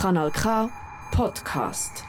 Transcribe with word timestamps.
Kanal 0.00 0.30
K 0.30 0.70
Podcast. 1.10 2.04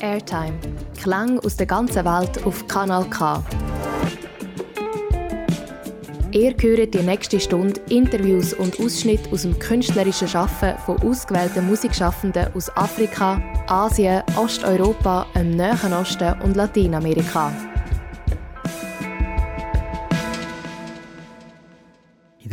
Airtime. 0.00 0.54
Klang 0.96 1.38
aus 1.40 1.56
der 1.56 1.66
ganzen 1.66 2.06
Welt 2.06 2.42
auf 2.46 2.66
Kanal 2.66 3.04
K. 3.10 3.44
Ihr 6.30 6.54
hört 6.58 6.94
die 6.94 7.02
nächste 7.02 7.38
Stunde 7.38 7.78
Interviews 7.90 8.54
und 8.54 8.80
Ausschnitte 8.80 9.30
aus 9.30 9.42
dem 9.42 9.58
künstlerischen 9.58 10.26
Schaffen 10.26 10.72
von 10.86 10.96
ausgewählten 11.02 11.66
Musikschaffenden 11.66 12.46
aus 12.54 12.74
Afrika, 12.78 13.42
Asien, 13.66 14.22
Osteuropa, 14.36 15.26
dem 15.36 15.50
Nahen 15.50 15.92
Osten 15.92 16.40
und 16.40 16.56
Lateinamerika. 16.56 17.52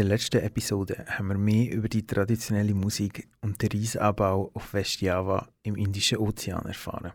Der 0.01 0.09
letzten 0.09 0.41
Episode 0.41 1.05
haben 1.09 1.27
wir 1.27 1.37
mehr 1.37 1.71
über 1.71 1.87
die 1.87 2.07
traditionelle 2.07 2.73
Musik 2.73 3.27
und 3.41 3.61
den 3.61 3.69
Reisanbau 3.69 4.49
auf 4.55 4.73
Westjava 4.73 5.47
im 5.61 5.75
Indischen 5.75 6.17
Ozean 6.17 6.65
erfahren. 6.65 7.13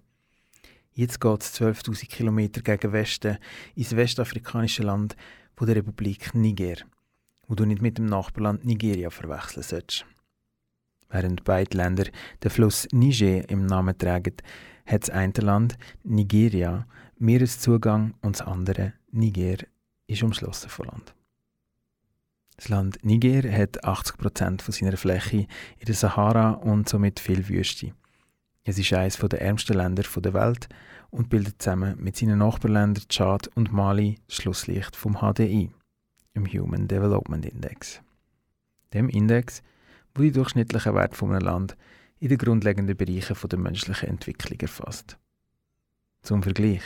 Jetzt 0.92 1.20
geht 1.20 1.42
es 1.42 1.60
12.000 1.60 2.06
Kilometer 2.06 2.60
gegen 2.62 2.92
Westen 2.92 3.38
ins 3.74 3.96
westafrikanische 3.96 4.84
Land 4.84 5.16
von 5.56 5.66
der 5.66 5.74
Republik 5.74 6.32
Niger, 6.36 6.76
wo 7.48 7.56
du 7.56 7.64
nicht 7.64 7.82
mit 7.82 7.98
dem 7.98 8.06
Nachbarland 8.06 8.64
Nigeria 8.64 9.10
verwechseln 9.10 9.64
sollst. 9.64 10.06
Während 11.10 11.42
beide 11.42 11.76
Länder 11.76 12.04
den 12.44 12.50
Fluss 12.52 12.86
Niger 12.92 13.48
im 13.48 13.66
Namen 13.66 13.98
tragen, 13.98 14.36
hat 14.86 15.02
das 15.02 15.10
eine 15.10 15.32
Land, 15.38 15.76
Nigeria, 16.04 16.86
Meereszugang 17.18 18.14
und 18.20 18.38
das 18.38 18.46
andere, 18.46 18.92
Niger, 19.10 19.56
ist 20.06 20.22
umschlossen 20.22 20.70
von 20.70 20.86
Land. 20.86 21.15
Das 22.56 22.68
Land 22.68 23.04
Niger 23.04 23.50
hat 23.52 23.84
80% 23.84 24.62
von 24.62 24.72
seiner 24.72 24.96
Fläche 24.96 25.46
in 25.78 25.86
der 25.86 25.94
Sahara 25.94 26.52
und 26.52 26.88
somit 26.88 27.20
viel 27.20 27.48
Wüste. 27.48 27.92
Es 28.64 28.78
ist 28.78 28.92
eines 28.94 29.18
der 29.18 29.40
ärmsten 29.42 29.76
Länder 29.76 30.02
der 30.02 30.34
Welt 30.34 30.68
und 31.10 31.28
bildet 31.28 31.60
zusammen 31.62 31.96
mit 32.02 32.16
seinen 32.16 32.38
Nachbarländern 32.38 33.04
Tschad 33.08 33.48
und 33.54 33.72
Mali 33.72 34.18
das 34.26 34.36
Schlusslicht 34.36 34.96
vom 34.96 35.18
HDI, 35.18 35.70
dem 36.34 36.46
Human 36.46 36.88
Development 36.88 37.44
Index. 37.44 38.00
Dem 38.92 39.08
Index, 39.08 39.62
wo 40.14 40.22
die 40.22 40.32
durchschnittlichen 40.32 40.94
Werte 40.94 41.14
von 41.14 41.30
einem 41.30 41.42
Land 41.42 41.76
in 42.18 42.28
den 42.28 42.38
grundlegenden 42.38 42.96
Bereichen 42.96 43.36
der 43.48 43.58
menschlichen 43.58 44.08
Entwicklung 44.08 44.58
erfasst. 44.60 45.18
Zum 46.22 46.42
Vergleich: 46.42 46.82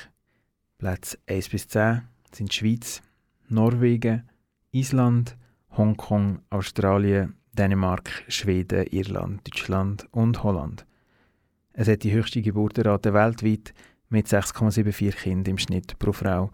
Plätze 0.78 1.18
1 1.28 1.48
bis 1.48 1.68
10 1.68 2.02
sind 2.32 2.52
Schweiz, 2.52 3.00
Norwegen, 3.48 4.28
Island, 4.72 5.36
Hongkong, 5.80 6.40
Australien, 6.50 7.36
Dänemark, 7.54 8.10
Schweden, 8.28 8.86
Irland, 8.88 9.48
Deutschland 9.48 10.06
und 10.10 10.42
Holland. 10.42 10.84
Es 11.72 11.88
hat 11.88 12.02
die 12.02 12.12
höchste 12.12 12.42
Geburtenrate 12.42 13.14
weltweit 13.14 13.72
mit 14.10 14.26
6,74 14.26 15.12
Kindern 15.12 15.52
im 15.52 15.58
Schnitt 15.58 15.98
pro 15.98 16.12
Frau 16.12 16.50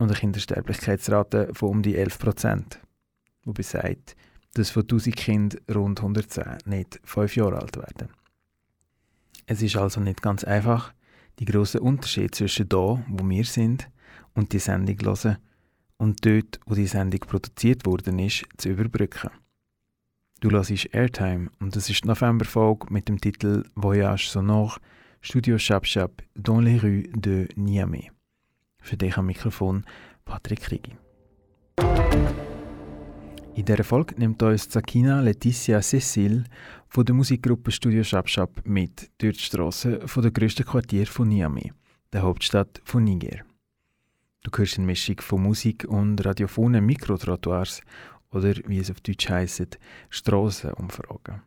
und 0.00 0.08
eine 0.08 0.18
Kindersterblichkeitsrate 0.18 1.50
von 1.52 1.68
um 1.68 1.82
die 1.82 1.94
11 1.94 2.18
Prozent. 2.18 2.80
Wobei 3.44 3.62
sagt, 3.62 4.16
dass 4.54 4.70
von 4.70 4.82
1000 4.82 5.14
Kindern 5.14 5.60
rund 5.72 6.00
110 6.00 6.58
nicht 6.64 6.98
5 7.04 7.36
Jahre 7.36 7.60
alt 7.60 7.76
werden. 7.76 8.08
Es 9.46 9.62
ist 9.62 9.76
also 9.76 10.00
nicht 10.00 10.20
ganz 10.20 10.42
einfach, 10.42 10.92
die 11.38 11.44
grossen 11.44 11.78
Unterschiede 11.78 12.32
zwischen 12.32 12.68
da, 12.68 13.04
wo 13.06 13.28
wir 13.28 13.44
sind, 13.44 13.88
und 14.34 14.52
die 14.52 14.58
Sendung 14.58 14.98
hören 15.00 15.36
und 16.04 16.24
dort, 16.26 16.60
wo 16.66 16.74
die 16.74 16.86
Sendung 16.86 17.20
produziert 17.20 17.86
worden 17.86 18.18
ist, 18.18 18.44
zu 18.58 18.68
überbrücken. 18.68 19.30
Du 20.40 20.50
hörst 20.50 20.70
Airtime 20.92 21.48
und 21.60 21.74
das 21.74 21.88
ist 21.88 22.04
die 22.04 22.08
Novemberfolge 22.08 22.88
mit 22.90 23.08
dem 23.08 23.18
Titel 23.18 23.64
Voyage 23.74 24.28
sonore 24.28 24.78
Studio 25.22 25.56
Chap 25.56 25.84
Chap 25.84 26.22
dans 26.34 26.62
les 26.62 26.82
rues 26.82 27.06
de 27.14 27.48
Niamey. 27.56 28.10
Für 28.82 28.98
dich 28.98 29.16
am 29.16 29.26
Mikrofon 29.26 29.84
Patrick 30.26 30.60
Krigi. 30.60 30.92
In 33.54 33.64
dieser 33.64 33.84
Folge 33.84 34.14
nimmt 34.18 34.42
uns 34.42 34.68
Zakina 34.68 35.22
Letizia 35.22 35.80
Cecil 35.80 36.44
von 36.86 37.06
der 37.06 37.14
Musikgruppe 37.14 37.70
Studio 37.70 38.02
Chap 38.02 38.26
Chap 38.26 38.50
mit 38.66 39.10
durch 39.16 39.38
die 39.38 39.44
Strassen 39.44 40.00
der 40.16 40.30
grössten 40.30 40.66
Quartier 40.66 41.06
von 41.06 41.28
Niamey, 41.28 41.72
der 42.12 42.20
Hauptstadt 42.20 42.82
von 42.84 43.04
Niger. 43.04 43.53
Du 44.44 44.50
hörst 44.58 44.76
eine 44.76 44.86
Mischung 44.86 45.20
von 45.20 45.42
Musik 45.42 45.86
und 45.88 46.22
radiophonen 46.24 46.84
Mikrotrottoirs 46.84 47.80
oder 48.30 48.52
wie 48.66 48.78
es 48.78 48.90
auf 48.90 49.00
Deutsch 49.00 49.30
heisst, 49.30 49.78
Strassenumfragen. 50.10 51.40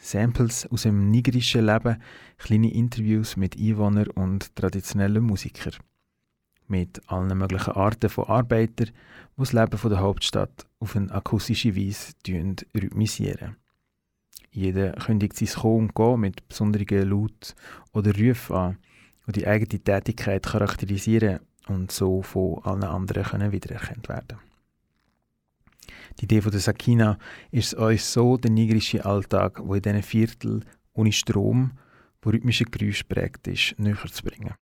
Samples 0.00 0.66
aus 0.68 0.82
dem 0.82 1.10
nigerischen 1.10 1.66
Leben, 1.66 2.00
kleine 2.38 2.72
Interviews 2.72 3.36
mit 3.36 3.58
Einwohnern 3.58 4.06
und 4.08 4.54
traditionellen 4.54 5.24
Musikern. 5.24 5.74
Mit 6.68 7.02
allen 7.08 7.36
möglichen 7.36 7.72
Arten 7.72 8.08
von 8.08 8.28
Arbeitern, 8.28 8.90
die 9.36 9.38
das 9.38 9.52
Leben 9.52 9.88
der 9.90 10.00
Hauptstadt 10.00 10.66
auf 10.78 10.94
eine 10.94 11.10
akustische 11.10 11.74
Weise 11.74 12.12
rhythmisieren. 12.72 13.56
Jeder 14.52 14.92
kündigt 14.92 15.36
sein 15.36 15.48
Kommen 15.48 15.88
und 15.88 15.94
Gehen 15.96 16.20
mit 16.20 16.46
besonderen 16.46 17.10
Laut 17.10 17.56
oder 17.92 18.16
Rufen 18.16 18.56
an, 18.56 18.78
die 19.26 19.32
die 19.32 19.46
eigene 19.46 19.82
Tätigkeit 19.82 20.44
charakterisieren 20.44 21.40
und 21.68 21.92
so 21.92 22.22
von 22.22 22.62
allen 22.64 22.84
anderen 22.84 23.24
können 23.24 23.52
wiedererkannt 23.52 24.08
werden 24.08 24.38
Die 26.18 26.24
Idee 26.24 26.40
von 26.40 26.52
der 26.52 26.60
Sakina 26.60 27.18
ist 27.50 27.72
es 27.72 27.74
uns 27.74 28.12
so, 28.12 28.36
den 28.36 28.54
nigerischen 28.54 29.02
Alltag, 29.02 29.60
wo 29.64 29.74
in 29.74 29.82
diesen 29.82 30.02
Viertel 30.02 30.64
ohne 30.92 31.12
Strom, 31.12 31.72
wo 32.20 32.30
rhythmische 32.30 32.64
Geräusche 32.64 33.04
prägt 33.04 33.46
ist, 33.48 33.78
näher 33.78 33.96
zu 34.10 34.22
bringen. 34.22 34.54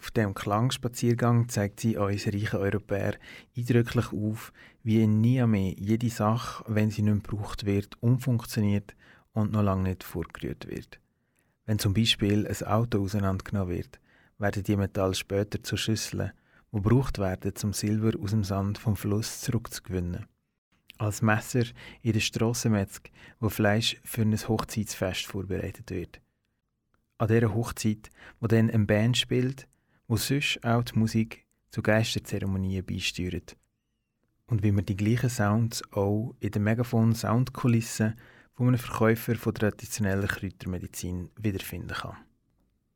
Auf 0.00 0.10
dem 0.12 0.32
Klangspaziergang 0.32 1.50
zeigt 1.50 1.80
sie 1.80 1.98
uns 1.98 2.26
reichen 2.26 2.58
Europäer 2.58 3.16
eindrücklich 3.54 4.12
auf, 4.14 4.50
wie 4.82 5.02
in 5.02 5.20
Niamey 5.20 5.76
jede 5.78 6.08
Sache, 6.08 6.64
wenn 6.66 6.90
sie 6.90 7.02
nicht 7.02 7.24
gebraucht 7.24 7.66
wird, 7.66 8.02
umfunktioniert 8.02 8.94
und 9.32 9.52
noch 9.52 9.62
lange 9.62 9.90
nicht 9.90 10.02
vorgerührt 10.02 10.68
wird. 10.68 10.98
Wenn 11.66 11.78
zum 11.78 11.92
Beispiel 11.92 12.46
ein 12.46 12.66
Auto 12.66 13.02
auseinandergenommen 13.02 13.76
wird, 13.76 14.00
werden 14.40 14.62
die 14.62 14.76
Metalle 14.76 15.14
später 15.14 15.62
zu 15.62 15.76
Schüsseln, 15.76 16.32
die 16.72 16.76
gebraucht 16.76 17.18
werden, 17.18 17.54
zum 17.54 17.72
Silber 17.72 18.18
aus 18.18 18.30
dem 18.30 18.42
Sand 18.42 18.78
vom 18.78 18.96
Fluss 18.96 19.42
zurückzugewinnen. 19.42 20.26
Als 20.98 21.22
Messer 21.22 21.64
in 22.02 22.12
der 22.12 22.20
Strassenmetzg, 22.20 23.10
wo 23.38 23.48
Fleisch 23.48 24.00
für 24.02 24.22
ein 24.22 24.36
Hochzeitsfest 24.36 25.26
vorbereitet 25.26 25.90
wird. 25.90 26.20
An 27.18 27.28
dieser 27.28 27.54
Hochzeit, 27.54 28.10
wo 28.40 28.46
dann 28.46 28.70
eine 28.70 28.86
Band 28.86 29.16
spielt, 29.16 29.68
wo 30.08 30.16
sonst 30.16 30.64
auch 30.64 30.82
die 30.82 30.98
Musik 30.98 31.46
zu 31.70 31.82
Geisterzeremonien 31.82 32.84
beisteuert. 32.84 33.56
Und 34.46 34.62
wie 34.62 34.72
man 34.72 34.84
die 34.84 34.96
gleichen 34.96 35.30
Sounds 35.30 35.82
auch 35.92 36.34
in 36.40 36.50
der 36.50 36.60
Megafon-Soundkulisse 36.62 38.16
von 38.54 38.68
einem 38.68 38.78
Verkäufer 38.78 39.36
von 39.36 39.54
traditioneller 39.54 40.26
Kräutermedizin 40.26 41.30
wiederfinden 41.36 41.94
kann. 41.94 42.16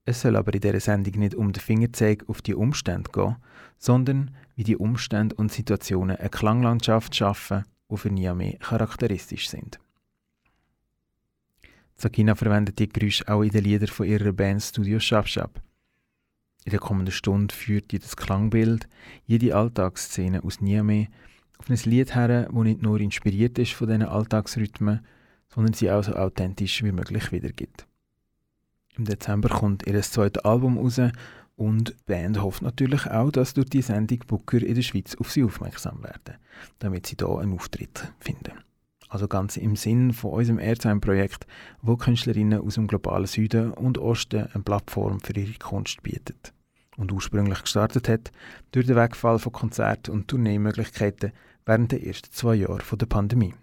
Es 0.07 0.21
soll 0.21 0.37
aber 0.37 0.53
in 0.53 0.61
dieser 0.61 0.81
Sendung 0.81 1.19
nicht 1.19 1.35
um 1.35 1.53
den 1.53 1.61
Fingerzeig 1.61 2.29
auf 2.29 2.43
die 2.43 2.55
Umstände 2.55 3.11
gehen, 3.11 3.37
sondern 3.79 4.37
wie 4.55 4.65
die 4.65 4.77
Umstände 4.77 5.35
und 5.35 5.51
Situationen 5.51 6.17
eine 6.17 6.29
Klanglandschaft 6.29 7.17
schaffen, 7.17 7.65
die 7.91 7.97
für 7.97 8.11
Niamey 8.11 8.59
charakteristisch 8.61 9.49
sind. 9.49 9.81
Sakina 11.97 12.35
verwendet 12.35 12.79
die 12.79 12.89
Geräusche 12.89 13.29
auch 13.29 13.43
in 13.43 13.51
den 13.51 13.65
Liedern 13.65 13.89
von 13.89 14.07
ihrer 14.07 14.33
Band 14.33 14.63
Studio 14.63 14.99
Shab 14.99 15.29
Shab. 15.29 15.63
In 16.65 16.71
der 16.71 16.81
kommenden 16.81 17.13
Stunde 17.13 17.55
führt 17.55 17.93
jedes 17.93 18.17
Klangbild, 18.17 18.89
jede 19.27 19.55
Alltagsszene 19.55 20.43
aus 20.43 20.61
Niamey 20.61 21.09
auf 21.59 21.71
ein 21.71 21.79
Lied 21.85 22.15
her, 22.15 22.29
das 22.45 22.53
nicht 22.53 22.83
nur 22.83 23.01
inspiriert 23.01 23.59
ist 23.59 23.73
von 23.73 23.89
diesen 23.89 24.03
Alltagsrhythmen, 24.03 25.01
sondern 25.49 25.73
sie 25.73 25.91
auch 25.91 26.03
so 26.03 26.15
authentisch 26.15 26.83
wie 26.83 26.93
möglich 26.93 27.33
wiedergibt. 27.33 27.87
Im 28.97 29.07
Dezember 29.07 29.49
kommt 29.49 29.87
ihr 29.87 30.01
zweites 30.03 30.45
Album 30.45 30.79
raus 30.79 31.01
und 31.57 31.89
die 31.91 31.95
Band 32.07 32.41
hofft 32.41 32.63
natürlich 32.63 33.07
auch, 33.07 33.31
dass 33.31 33.55
durch 33.55 33.69
die 33.69 33.83
Sendung 33.83 34.21
Booker 34.27 34.63
in 34.63 34.75
der 34.75 34.83
Schweiz 34.83 35.17
auf 35.17 35.33
sie 35.33 35.43
aufmerksam 35.43 36.03
werden, 36.03 36.39
damit 36.79 37.07
sie 37.07 37.17
hier 37.19 37.29
einen 37.39 37.55
Auftritt 37.55 38.13
finden. 38.19 38.53
Also 39.09 39.29
ganz 39.29 39.57
im 39.57 39.77
Sinn 39.77 40.13
von 40.13 40.33
unserem 40.33 40.59
Airtime-Projekt, 40.59 41.47
wo 41.83 41.97
Künstlerinnen 41.97 42.61
aus 42.61 42.75
dem 42.75 42.87
globalen 42.87 43.27
Süden 43.27 43.73
und 43.73 43.99
Osten 43.99 44.49
eine 44.53 44.63
Plattform 44.63 45.21
für 45.21 45.37
ihre 45.37 45.59
Kunst 45.59 46.03
bietet. 46.03 46.53
Und 46.97 47.13
ursprünglich 47.13 47.63
gestartet 47.63 48.09
hat 48.09 48.33
durch 48.73 48.87
den 48.87 48.97
Wegfall 48.97 49.39
von 49.39 49.53
Konzerten 49.53 50.13
und 50.13 50.29
Tourneemöglichkeiten 50.29 51.33
während 51.67 51.93
der 51.93 52.05
ersten 52.05 52.33
zwei 52.33 52.55
Jahre 52.55 52.97
der 52.97 53.07
Pandemie. 53.07 53.55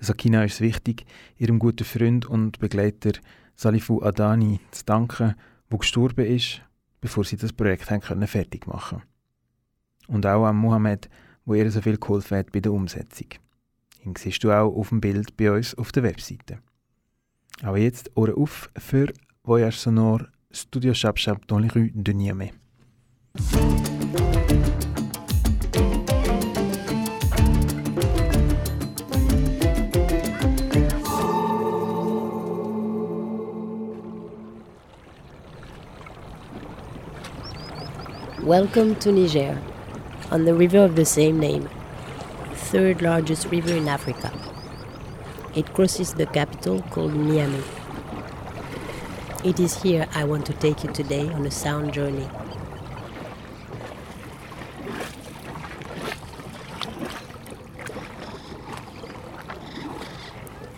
Sakina 0.00 0.44
ist 0.44 0.54
es 0.54 0.60
wichtig, 0.60 1.04
ihrem 1.36 1.58
guten 1.58 1.84
Freund 1.84 2.26
und 2.26 2.58
Begleiter 2.58 3.12
Salifu 3.54 4.02
Adani 4.02 4.60
zu 4.70 4.84
danken, 4.84 5.34
der 5.70 5.78
gestorben 5.78 6.26
ist, 6.26 6.62
bevor 7.00 7.24
sie 7.24 7.36
das 7.36 7.52
Projekt 7.52 7.86
können 7.86 8.26
fertig 8.26 8.66
machen 8.66 9.02
Und 10.06 10.24
auch 10.26 10.44
an 10.44 10.56
Mohammed, 10.56 11.08
wo 11.44 11.54
ihr 11.54 11.70
so 11.70 11.80
viel 11.80 11.98
geholfen 11.98 12.38
hat 12.38 12.52
bei 12.52 12.60
der 12.60 12.72
Umsetzung. 12.72 13.28
Den 14.04 14.14
siehst 14.16 14.44
du 14.44 14.52
auch 14.52 14.74
auf 14.74 14.90
dem 14.90 15.00
Bild 15.00 15.36
bei 15.36 15.50
uns 15.50 15.74
auf 15.74 15.92
der 15.92 16.02
Webseite. 16.04 16.58
Aber 17.62 17.78
jetzt 17.78 18.16
Ohren 18.16 18.34
auf 18.34 18.70
für 18.76 19.12
Voyage 19.42 19.76
Sonore 19.76 20.28
Studio 20.50 20.92
Chap 20.92 21.16
Chap 21.16 21.46
dans 21.48 21.58
les 21.58 21.74
rues 21.74 21.90
de 21.94 22.14
Niamey. 22.14 22.52
Welcome 38.48 38.94
to 39.00 39.12
Niger, 39.12 39.60
on 40.30 40.46
the 40.46 40.54
river 40.54 40.78
of 40.78 40.96
the 40.96 41.04
same 41.04 41.38
name, 41.38 41.68
third 42.54 43.02
largest 43.02 43.50
river 43.50 43.74
in 43.74 43.88
Africa. 43.88 44.32
It 45.54 45.74
crosses 45.74 46.14
the 46.14 46.24
capital 46.24 46.80
called 46.80 47.12
Niamey. 47.12 47.62
It 49.44 49.60
is 49.60 49.82
here 49.82 50.08
I 50.14 50.24
want 50.24 50.46
to 50.46 50.54
take 50.54 50.82
you 50.82 50.90
today 50.94 51.28
on 51.28 51.44
a 51.44 51.50
sound 51.50 51.92
journey. 51.92 52.26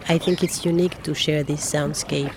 I 0.08 0.18
think 0.18 0.42
it's 0.42 0.64
unique 0.64 1.00
to 1.04 1.14
share 1.14 1.44
this 1.44 1.64
soundscape. 1.72 2.34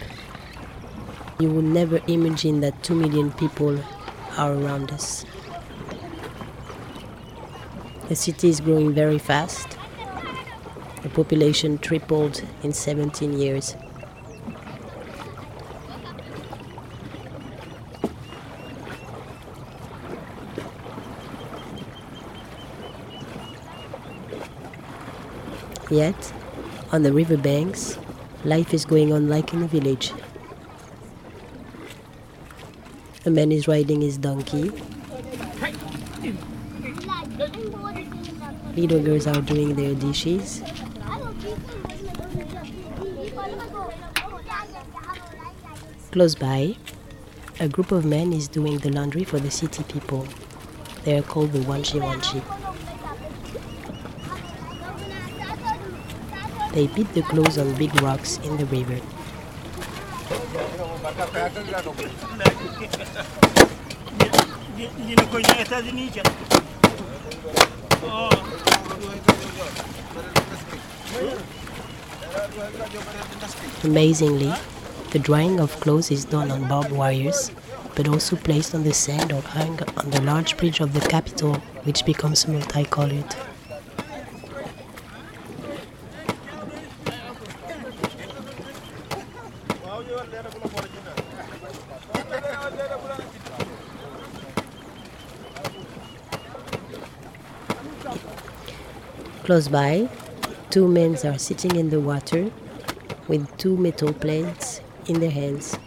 You 1.40 1.50
would 1.50 1.66
never 1.66 2.02
imagine 2.08 2.60
that 2.60 2.84
2 2.84 2.94
million 2.94 3.32
people 3.32 3.80
are 4.38 4.54
around 4.54 4.92
us. 4.92 5.26
The 8.10 8.16
city 8.16 8.50
is 8.50 8.60
growing 8.60 8.94
very 8.94 9.18
fast. 9.18 9.78
The 11.02 11.10
population 11.10 11.78
tripled 11.78 12.44
in 12.62 12.74
17 12.74 13.34
years. 13.40 13.76
Yet, 25.90 26.34
on 26.92 27.04
the 27.04 27.14
riverbanks, 27.14 28.00
life 28.44 28.74
is 28.74 28.84
going 28.84 29.14
on 29.14 29.30
like 29.30 29.54
in 29.54 29.64
a 29.64 29.68
village. 29.68 30.12
A 33.26 33.30
man 33.30 33.54
is 33.54 33.70
riding 33.70 34.02
his 34.02 34.18
donkey. 34.18 34.70
Little 38.76 39.02
girls 39.02 39.28
are 39.28 39.42
doing 39.42 39.76
their 39.76 39.96
dishes. 39.96 40.62
Close 46.12 46.36
by, 46.36 46.76
a 47.62 47.70
group 47.70 47.94
of 47.94 48.04
men 48.04 48.34
is 48.34 48.50
doing 48.50 48.80
the 48.80 48.90
laundry 48.90 49.24
for 49.24 49.40
the 49.40 49.50
city 49.50 49.84
people. 49.84 50.28
They 51.06 51.18
are 51.18 51.22
called 51.24 51.54
the 51.54 51.60
Wanchi 51.60 52.02
Wanchi. 52.02 52.44
They 56.74 56.88
beat 56.88 57.14
the 57.14 57.22
clothes 57.22 57.58
on 57.58 57.74
big 57.76 58.02
rocks 58.02 58.38
in 58.40 58.58
the 58.58 58.66
river. 58.66 59.00
Amazingly, 73.84 74.54
the 75.12 75.20
drying 75.20 75.60
of 75.62 75.80
clothes 75.80 76.12
is 76.12 76.26
done 76.26 76.52
on 76.52 76.68
barbed 76.68 76.92
wires, 76.92 77.52
but 77.96 78.10
also 78.10 78.36
placed 78.36 78.76
on 78.76 78.84
the 78.84 78.94
sand 78.94 79.32
or 79.32 79.42
hung 79.42 79.80
on 79.96 80.10
the 80.10 80.22
large 80.22 80.58
bridge 80.58 80.82
of 80.82 80.94
the 80.94 81.00
capital, 81.00 81.56
which 81.84 82.06
becomes 82.06 82.48
multicolored. 82.48 83.36
Close 99.44 99.68
by, 99.68 100.08
two 100.70 100.88
men 100.88 101.18
are 101.26 101.38
sitting 101.38 101.76
in 101.76 101.90
the 101.90 102.00
water 102.00 102.50
with 103.28 103.46
two 103.58 103.76
metal 103.76 104.14
plates 104.14 104.80
in 105.08 105.20
their 105.20 105.32
hands. 105.32 105.78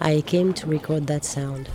I 0.00 0.20
came 0.20 0.52
to 0.54 0.66
record 0.66 1.06
that 1.06 1.24
sound. 1.24 1.70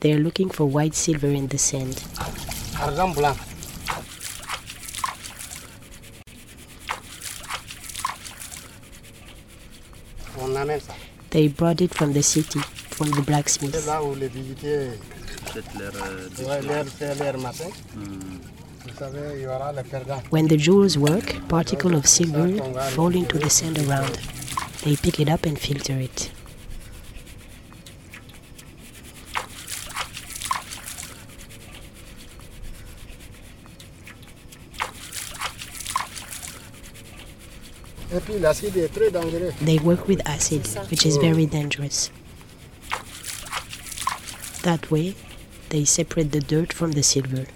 They 0.00 0.12
are 0.14 0.18
looking 0.18 0.48
for 0.48 0.64
white 0.64 0.94
silver 0.94 1.28
in 1.28 1.48
the 1.48 1.58
sand. 1.58 2.02
Argent 2.80 3.14
blanc. 3.14 3.36
On 10.42 10.56
amène 10.56 10.80
ça. 10.80 10.92
They 11.34 11.48
brought 11.48 11.80
it 11.80 11.92
from 11.92 12.12
the 12.12 12.22
city, 12.22 12.60
from 12.60 13.10
the 13.10 13.22
blacksmith. 13.22 13.74
là 13.86 14.00
où 14.04 14.14
les 14.14 14.28
visiteurs 14.28 14.92
ouais, 15.56 16.62
l'air, 16.62 16.84
c'est 16.96 17.18
l'air 17.18 17.36
matin. 17.38 17.64
Vous 17.96 18.96
savez, 18.96 19.18
il 19.34 19.42
y 19.42 19.46
aura 19.48 19.72
le 19.72 19.82
perdant. 19.82 20.22
When 20.30 20.46
the 20.46 20.56
jewels 20.56 20.96
work, 20.96 21.34
particles 21.48 21.92
of 21.92 22.06
silver 22.06 22.62
fall 22.94 23.16
into 23.16 23.36
the 23.38 23.50
sand 23.50 23.78
around. 23.78 24.16
They 24.84 24.94
pick 24.94 25.18
it 25.18 25.28
up 25.28 25.44
and 25.44 25.56
filter 25.58 25.98
it. 25.98 26.30
They 38.34 39.78
work 39.78 40.08
with 40.08 40.20
acid, 40.26 40.66
which 40.90 41.06
is 41.06 41.16
very 41.18 41.46
dangerous. 41.46 42.10
That 44.62 44.90
way, 44.90 45.14
they 45.68 45.84
separate 45.84 46.32
the 46.32 46.40
dirt 46.40 46.72
from 46.72 46.92
the 46.92 47.02
silver. 47.02 47.46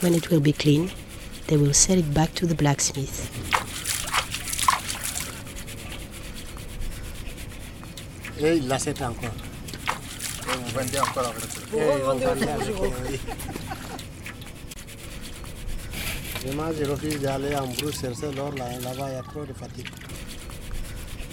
When 0.00 0.14
it 0.14 0.30
will 0.30 0.40
be 0.40 0.52
clean, 0.52 0.90
they 1.48 1.56
will 1.56 1.74
sell 1.74 1.98
it 1.98 2.14
back 2.14 2.34
to 2.36 2.46
the 2.46 2.54
blacksmith. 2.54 3.30
Et 8.40 8.56
il 8.56 8.68
l'achète 8.68 9.02
encore. 9.02 9.34
Et 10.46 10.56
vous 10.56 10.70
vendez 10.72 11.00
encore 11.00 11.26
avec 11.26 11.44
Et 11.74 13.18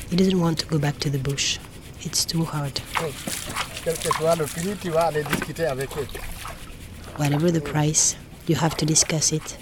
He 0.10 0.16
doesn't 0.16 0.40
want 0.40 0.60
to 0.60 0.66
go 0.68 0.78
back 0.78 1.00
to 1.00 1.10
the 1.10 1.18
bush. 1.18 1.60
It's 2.02 2.26
too 2.26 2.44
hard. 2.44 2.80
Quel 3.84 3.96
que 3.96 4.12
soit 4.18 4.36
le 4.36 4.46
prix, 4.46 4.76
tu 4.82 4.90
vas 4.92 5.08
aller 5.08 5.24
discuter 5.24 5.66
avec 5.66 5.90
eux. 5.98 6.08
Whatever 7.18 7.52
the 7.52 7.62
price, 7.62 8.16
you 8.48 8.56
have 8.56 8.76
to 8.78 8.86
discuss 8.86 9.32
it. 9.32 9.58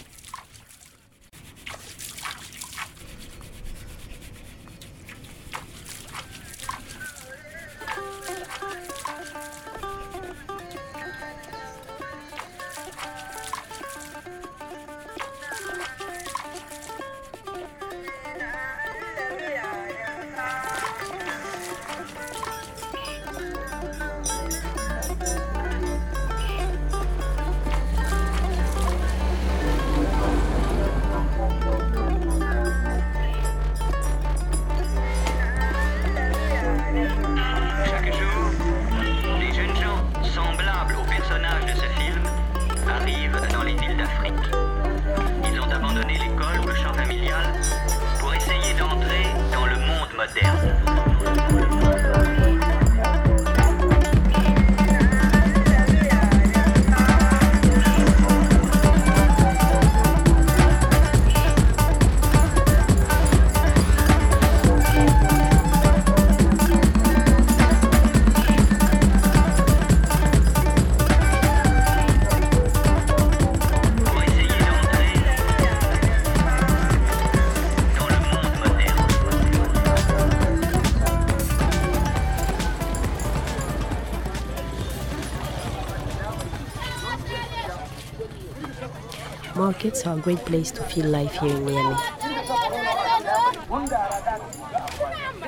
Are 90.06 90.18
a 90.18 90.22
great 90.22 90.40
place 90.40 90.70
to 90.72 90.84
feel 90.84 91.06
life 91.06 91.36
here 91.40 91.56
in 91.56 91.66
Niamey. 91.66 91.96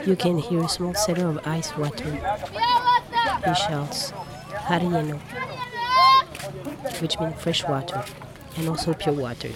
You 0.08 0.16
can 0.16 0.38
hear 0.38 0.64
a 0.64 0.70
small 0.70 0.94
seller 0.94 1.28
of 1.28 1.46
ice 1.46 1.76
water. 1.76 2.10
He 3.46 3.54
shouts, 3.54 4.14
Harilleno, 4.68 5.20
which 7.02 7.20
means 7.20 7.36
fresh 7.42 7.66
water, 7.68 8.06
and 8.56 8.70
also 8.70 8.94
pure 8.94 9.16
water. 9.16 9.52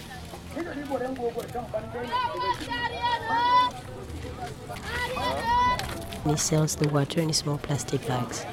And 6.24 6.32
he 6.32 6.36
sells 6.38 6.75
the 6.75 6.89
water 6.89 7.22
in 7.22 7.32
small 7.32 7.58
plastic 7.58 8.06
bags. 8.06 8.46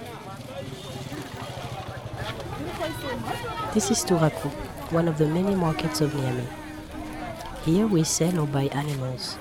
This 3.74 3.90
is 3.90 4.04
Turaku, 4.04 4.52
one 4.92 5.08
of 5.08 5.18
the 5.18 5.26
many 5.26 5.54
markets 5.54 6.00
of 6.00 6.12
Niamey. 6.12 6.46
Here 7.64 7.86
we 7.86 8.04
sell 8.04 8.38
or 8.40 8.46
buy 8.46 8.64
animals. 8.72 9.36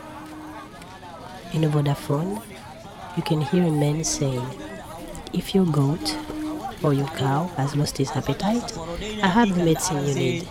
In 1.54 1.64
a 1.64 1.70
megaphone, 1.70 2.42
you 3.16 3.24
can 3.24 3.42
hear 3.42 3.64
a 3.64 3.72
man 3.72 4.04
saying, 4.04 4.46
If 5.34 5.54
your 5.54 5.66
goat 5.66 6.18
or 6.84 6.94
your 6.94 7.08
cow 7.10 7.46
has 7.58 7.76
lost 7.76 8.00
its 8.00 8.12
appetite, 8.16 8.76
I 9.22 9.28
have 9.28 9.56
the 9.56 9.64
medicine 9.64 10.06
you 10.08 10.16
need. 10.16 10.48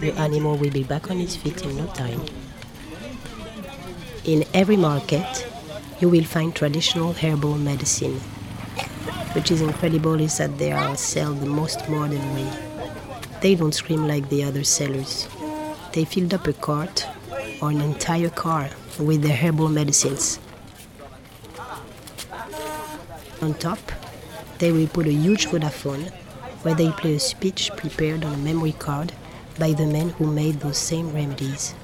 The 0.00 0.14
animal 0.18 0.56
will 0.56 0.70
be 0.70 0.82
back 0.82 1.10
on 1.10 1.18
its 1.20 1.36
feet 1.36 1.62
in 1.64 1.76
no 1.76 1.86
time. 1.88 2.20
In 4.24 4.44
every 4.52 4.76
market, 4.76 5.46
you 6.00 6.08
will 6.08 6.24
find 6.24 6.54
traditional 6.54 7.12
herbal 7.12 7.56
medicine. 7.58 8.20
Which 9.32 9.50
is 9.50 9.60
incredible 9.60 10.20
is 10.20 10.38
that 10.38 10.58
they 10.58 10.72
are 10.72 10.96
sold 10.96 11.40
the 11.40 11.46
most 11.46 11.88
modern 11.88 12.34
way. 12.34 12.50
They 13.40 13.54
don't 13.54 13.72
scream 13.72 14.08
like 14.08 14.28
the 14.28 14.42
other 14.42 14.64
sellers. 14.64 15.28
They 15.92 16.04
filled 16.04 16.34
up 16.34 16.46
a 16.46 16.52
cart 16.52 17.06
or 17.62 17.70
an 17.70 17.80
entire 17.80 18.30
car 18.30 18.70
with 18.98 19.22
their 19.22 19.36
herbal 19.36 19.68
medicines. 19.68 20.40
On 23.40 23.54
top, 23.54 23.78
they 24.58 24.72
will 24.72 24.88
put 24.88 25.06
a 25.06 25.12
huge 25.12 25.52
megaphone 25.52 26.04
where 26.62 26.74
they 26.74 26.90
play 26.90 27.14
a 27.14 27.20
speech 27.20 27.70
prepared 27.76 28.24
on 28.24 28.34
a 28.34 28.38
memory 28.38 28.72
card 28.72 29.12
by 29.58 29.72
the 29.72 29.86
men 29.86 30.10
who 30.10 30.26
made 30.26 30.60
those 30.60 30.78
same 30.78 31.12
remedies. 31.12 31.74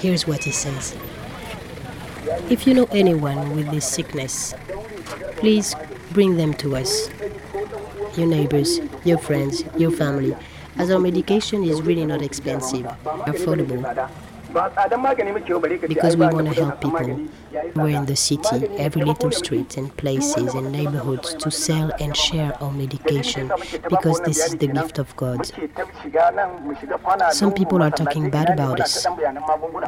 Here's 0.00 0.26
what 0.26 0.44
he 0.44 0.50
says 0.50 0.94
If 2.48 2.66
you 2.66 2.72
know 2.72 2.88
anyone 2.90 3.54
with 3.54 3.70
this 3.70 3.86
sickness, 3.86 4.54
please 5.36 5.74
bring 6.12 6.36
them 6.36 6.54
to 6.54 6.76
us. 6.76 7.10
Your 8.16 8.26
neighbors, 8.26 8.80
your 9.04 9.18
friends, 9.18 9.62
your 9.76 9.90
family, 9.90 10.34
as 10.76 10.90
our 10.90 10.98
medication 10.98 11.64
is 11.64 11.82
really 11.82 12.06
not 12.06 12.22
expensive, 12.22 12.86
affordable. 13.04 14.08
Because 14.54 16.16
we 16.16 16.26
want 16.26 16.46
to 16.46 16.54
help 16.54 16.80
people. 16.80 17.28
We're 17.74 17.88
in 17.88 18.06
the 18.06 18.14
city, 18.14 18.66
every 18.78 19.02
little 19.02 19.30
street 19.32 19.76
and 19.76 19.94
places 19.96 20.54
and 20.54 20.70
neighborhoods 20.70 21.34
to 21.34 21.50
sell 21.50 21.90
and 22.00 22.16
share 22.16 22.56
our 22.62 22.70
medication 22.70 23.50
because 23.88 24.20
this 24.20 24.38
is 24.46 24.56
the 24.56 24.68
gift 24.68 24.98
of 24.98 25.14
God. 25.16 25.50
Some 27.32 27.52
people 27.52 27.82
are 27.82 27.90
talking 27.90 28.30
bad 28.30 28.50
about 28.50 28.80
us. 28.80 29.04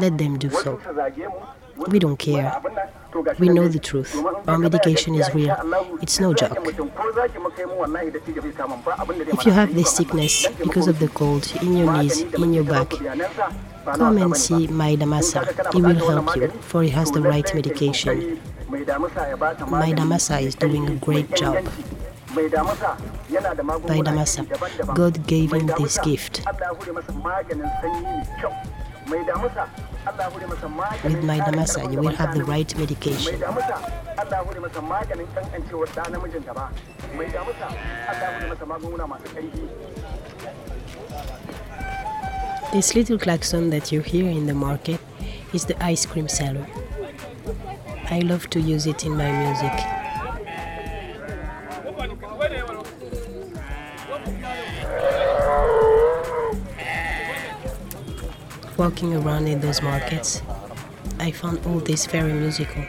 Let 0.00 0.18
them 0.18 0.38
do 0.38 0.50
so. 0.50 0.80
We 1.88 1.98
don't 1.98 2.16
care. 2.16 2.60
We 3.38 3.48
know 3.48 3.68
the 3.68 3.78
truth. 3.78 4.16
Our 4.48 4.58
medication 4.58 5.14
is 5.14 5.32
real. 5.34 5.54
It's 6.02 6.18
no 6.18 6.34
joke. 6.34 6.56
If 9.36 9.46
you 9.46 9.52
have 9.52 9.74
this 9.74 9.90
sickness 9.94 10.46
because 10.58 10.88
of 10.88 10.98
the 10.98 11.08
cold 11.08 11.52
in 11.62 11.76
your 11.76 11.92
knees, 11.92 12.22
in 12.22 12.52
your 12.52 12.64
back, 12.64 12.92
come 13.94 14.18
and 14.18 14.36
see 14.36 14.66
Maidamasa. 14.68 15.72
He 15.72 15.80
will 15.82 15.94
help 16.10 16.36
you, 16.36 16.48
for 16.60 16.82
he 16.82 16.90
has 16.90 17.10
the 17.12 17.22
right 17.22 17.54
medication. 17.54 18.38
Maidamasa 18.68 20.42
is 20.42 20.54
doing 20.54 20.88
a 20.88 20.94
great 20.96 21.32
job. 21.34 21.64
Maidamasa, 23.88 24.46
God 24.94 25.26
gave 25.26 25.52
him 25.52 25.66
this 25.78 25.98
gift. 25.98 26.42
With 31.04 31.22
Maidamasa, 31.22 31.92
you 31.92 31.98
will 32.00 32.14
have 32.16 32.34
the 32.34 32.44
right 32.44 32.76
medication. 32.78 33.40
This 42.72 42.94
little 42.94 43.18
klaxon 43.18 43.70
that 43.70 43.92
you 43.92 44.00
hear 44.00 44.28
in 44.28 44.46
the 44.46 44.54
market 44.54 45.00
is 45.54 45.64
the 45.64 45.82
ice 45.82 46.04
cream 46.04 46.28
seller. 46.28 46.66
I 48.10 48.18
love 48.20 48.50
to 48.50 48.60
use 48.60 48.86
it 48.86 49.06
in 49.06 49.16
my 49.16 49.30
music. 49.30 49.72
Walking 58.76 59.14
around 59.14 59.46
in 59.46 59.60
those 59.60 59.80
markets, 59.80 60.42
I 61.18 61.30
found 61.30 61.64
all 61.66 61.78
this 61.78 62.06
very 62.06 62.32
musical. 62.32 62.84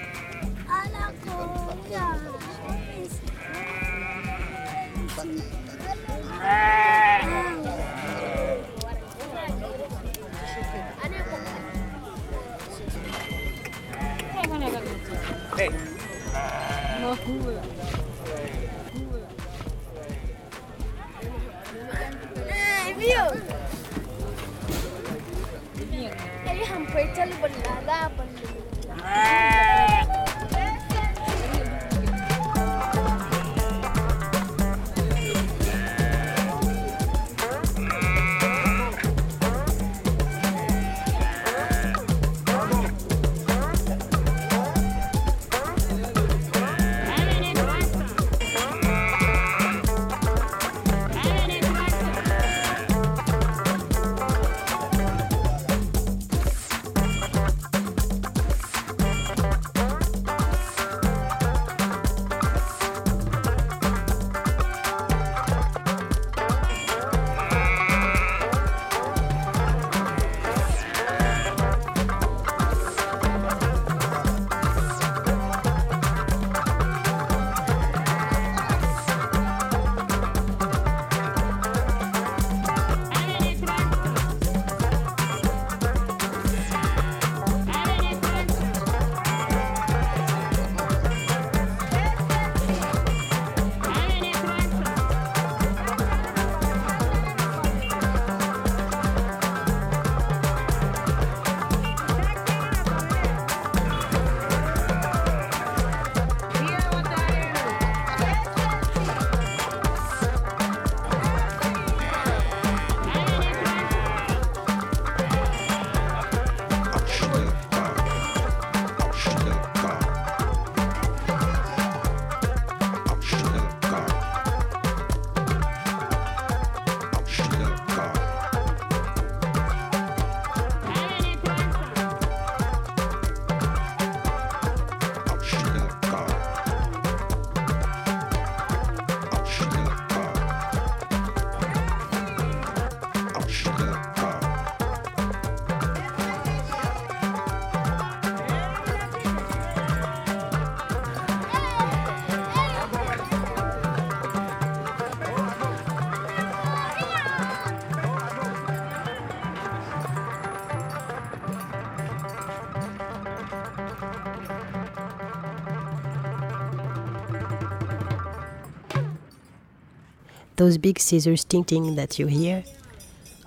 Those 170.67 170.77
big 170.77 170.99
scissors 170.99 171.45
ting 171.45 171.95
that 171.95 172.19
you 172.19 172.27
hear 172.27 172.65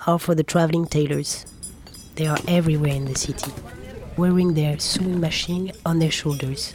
are 0.06 0.18
for 0.18 0.34
the 0.34 0.42
traveling 0.42 0.86
tailors. 0.86 1.44
They 2.14 2.26
are 2.26 2.38
everywhere 2.48 2.94
in 2.94 3.04
the 3.04 3.14
city, 3.14 3.52
wearing 4.16 4.54
their 4.54 4.78
sewing 4.78 5.20
machine 5.20 5.70
on 5.84 5.98
their 5.98 6.10
shoulders. 6.10 6.74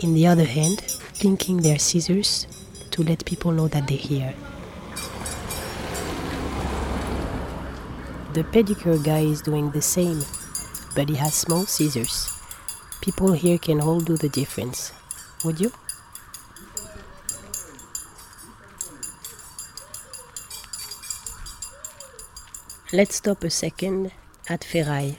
In 0.00 0.14
the 0.14 0.26
other 0.26 0.46
hand, 0.46 0.82
clinking 1.20 1.58
their 1.58 1.78
scissors 1.78 2.48
to 2.90 3.04
let 3.04 3.24
people 3.24 3.52
know 3.52 3.68
that 3.68 3.86
they're 3.86 3.96
here. 3.96 4.34
The 8.34 8.42
pedicure 8.42 8.98
guy 9.04 9.20
is 9.20 9.42
doing 9.42 9.70
the 9.70 9.82
same, 9.82 10.24
but 10.96 11.08
he 11.08 11.14
has 11.14 11.34
small 11.34 11.66
scissors. 11.66 12.36
People 13.00 13.30
here 13.30 13.58
can 13.58 13.80
all 13.80 14.00
do 14.00 14.16
the 14.16 14.28
difference. 14.28 14.90
Would 15.44 15.60
you? 15.60 15.70
Let's 22.90 23.16
stop 23.16 23.44
a 23.44 23.50
second 23.50 24.12
at 24.48 24.64
Ferraille, 24.64 25.18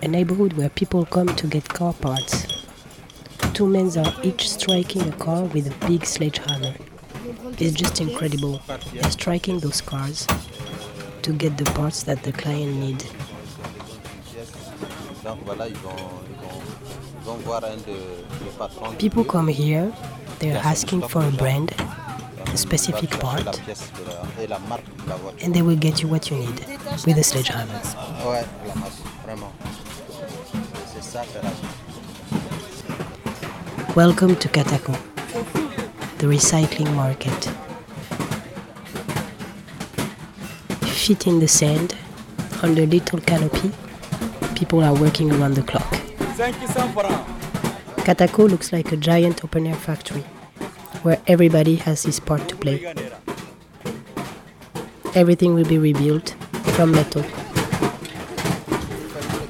a 0.00 0.06
neighborhood 0.06 0.52
where 0.52 0.68
people 0.68 1.04
come 1.04 1.34
to 1.34 1.46
get 1.48 1.68
car 1.68 1.92
parts. 1.92 2.46
Two 3.52 3.66
men 3.66 3.90
are 3.98 4.14
each 4.22 4.48
striking 4.48 5.08
a 5.08 5.12
car 5.16 5.42
with 5.42 5.66
a 5.66 5.86
big 5.88 6.06
sledgehammer. 6.06 6.74
It's 7.58 7.76
just 7.76 8.00
incredible. 8.00 8.62
They're 8.92 9.10
striking 9.10 9.58
those 9.58 9.80
cars 9.80 10.28
to 11.22 11.32
get 11.32 11.58
the 11.58 11.64
parts 11.72 12.04
that 12.04 12.22
the 12.22 12.30
client 12.30 12.76
needs. 12.76 13.06
People 19.00 19.24
come 19.24 19.48
here, 19.48 19.92
they're 20.38 20.58
asking 20.58 21.08
for 21.08 21.24
a 21.24 21.32
brand, 21.32 21.74
specific 22.60 23.10
part, 23.18 23.46
and 25.42 25.54
they 25.54 25.62
will 25.62 25.76
get 25.76 26.02
you 26.02 26.08
what 26.08 26.30
you 26.30 26.36
need 26.36 26.60
with 27.06 27.16
a 27.16 27.24
sledgehammer. 27.24 27.80
Welcome 33.96 34.36
to 34.36 34.48
Katako, 34.48 34.94
the 36.18 36.26
recycling 36.26 36.94
market. 36.94 37.40
Feet 40.84 41.26
in 41.26 41.40
the 41.40 41.48
sand, 41.48 41.96
under 42.62 42.84
little 42.84 43.20
canopy, 43.20 43.72
people 44.54 44.84
are 44.84 44.94
working 44.94 45.32
around 45.32 45.54
the 45.54 45.62
clock. 45.62 45.90
Katako 48.04 48.50
looks 48.50 48.70
like 48.72 48.92
a 48.92 48.96
giant 48.96 49.42
open 49.44 49.66
air 49.66 49.74
factory 49.74 50.24
where 51.02 51.20
everybody 51.26 51.76
has 51.76 52.02
his 52.02 52.20
part 52.20 52.48
to 52.48 52.56
play. 52.56 52.92
Everything 55.14 55.54
will 55.54 55.64
be 55.64 55.78
rebuilt 55.78 56.34
from 56.76 56.92
metal. 56.92 57.22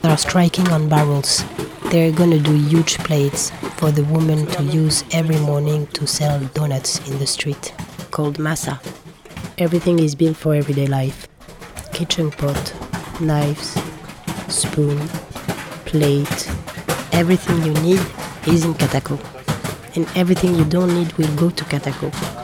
They 0.02 0.08
are 0.08 0.16
striking 0.18 0.68
on 0.68 0.88
barrels. 0.88 1.44
They're 1.90 2.12
gonna 2.12 2.38
do 2.38 2.54
huge 2.54 2.98
plates 2.98 3.50
for 3.76 3.90
the 3.90 4.04
women 4.04 4.46
to 4.46 4.62
use 4.62 5.04
every 5.12 5.38
morning 5.38 5.86
to 5.88 6.06
sell 6.06 6.40
donuts 6.54 7.06
in 7.08 7.18
the 7.18 7.26
street, 7.26 7.74
called 8.10 8.38
masa. 8.38 8.78
Everything 9.58 9.98
is 9.98 10.14
built 10.14 10.36
for 10.36 10.54
everyday 10.54 10.86
life 10.86 11.26
kitchen 11.92 12.30
pot, 12.30 12.74
knives, 13.20 13.78
spoon, 14.48 14.98
plate. 15.84 16.48
Everything 17.12 17.62
you 17.62 17.74
need 17.82 18.00
is 18.46 18.64
in 18.64 18.72
Katako. 18.74 19.29
And 19.96 20.06
everything 20.16 20.54
you 20.54 20.64
don't 20.64 20.94
need 20.94 21.12
will 21.18 21.34
go 21.36 21.50
to 21.50 21.64
Katako. 21.64 22.39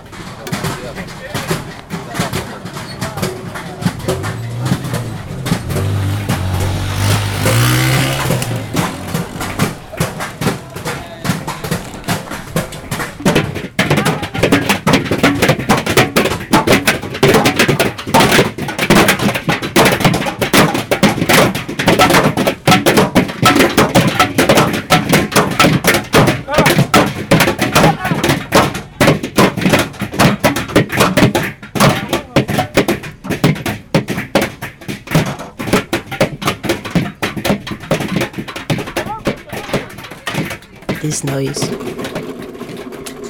This 41.17 41.25
noise. 41.25 41.63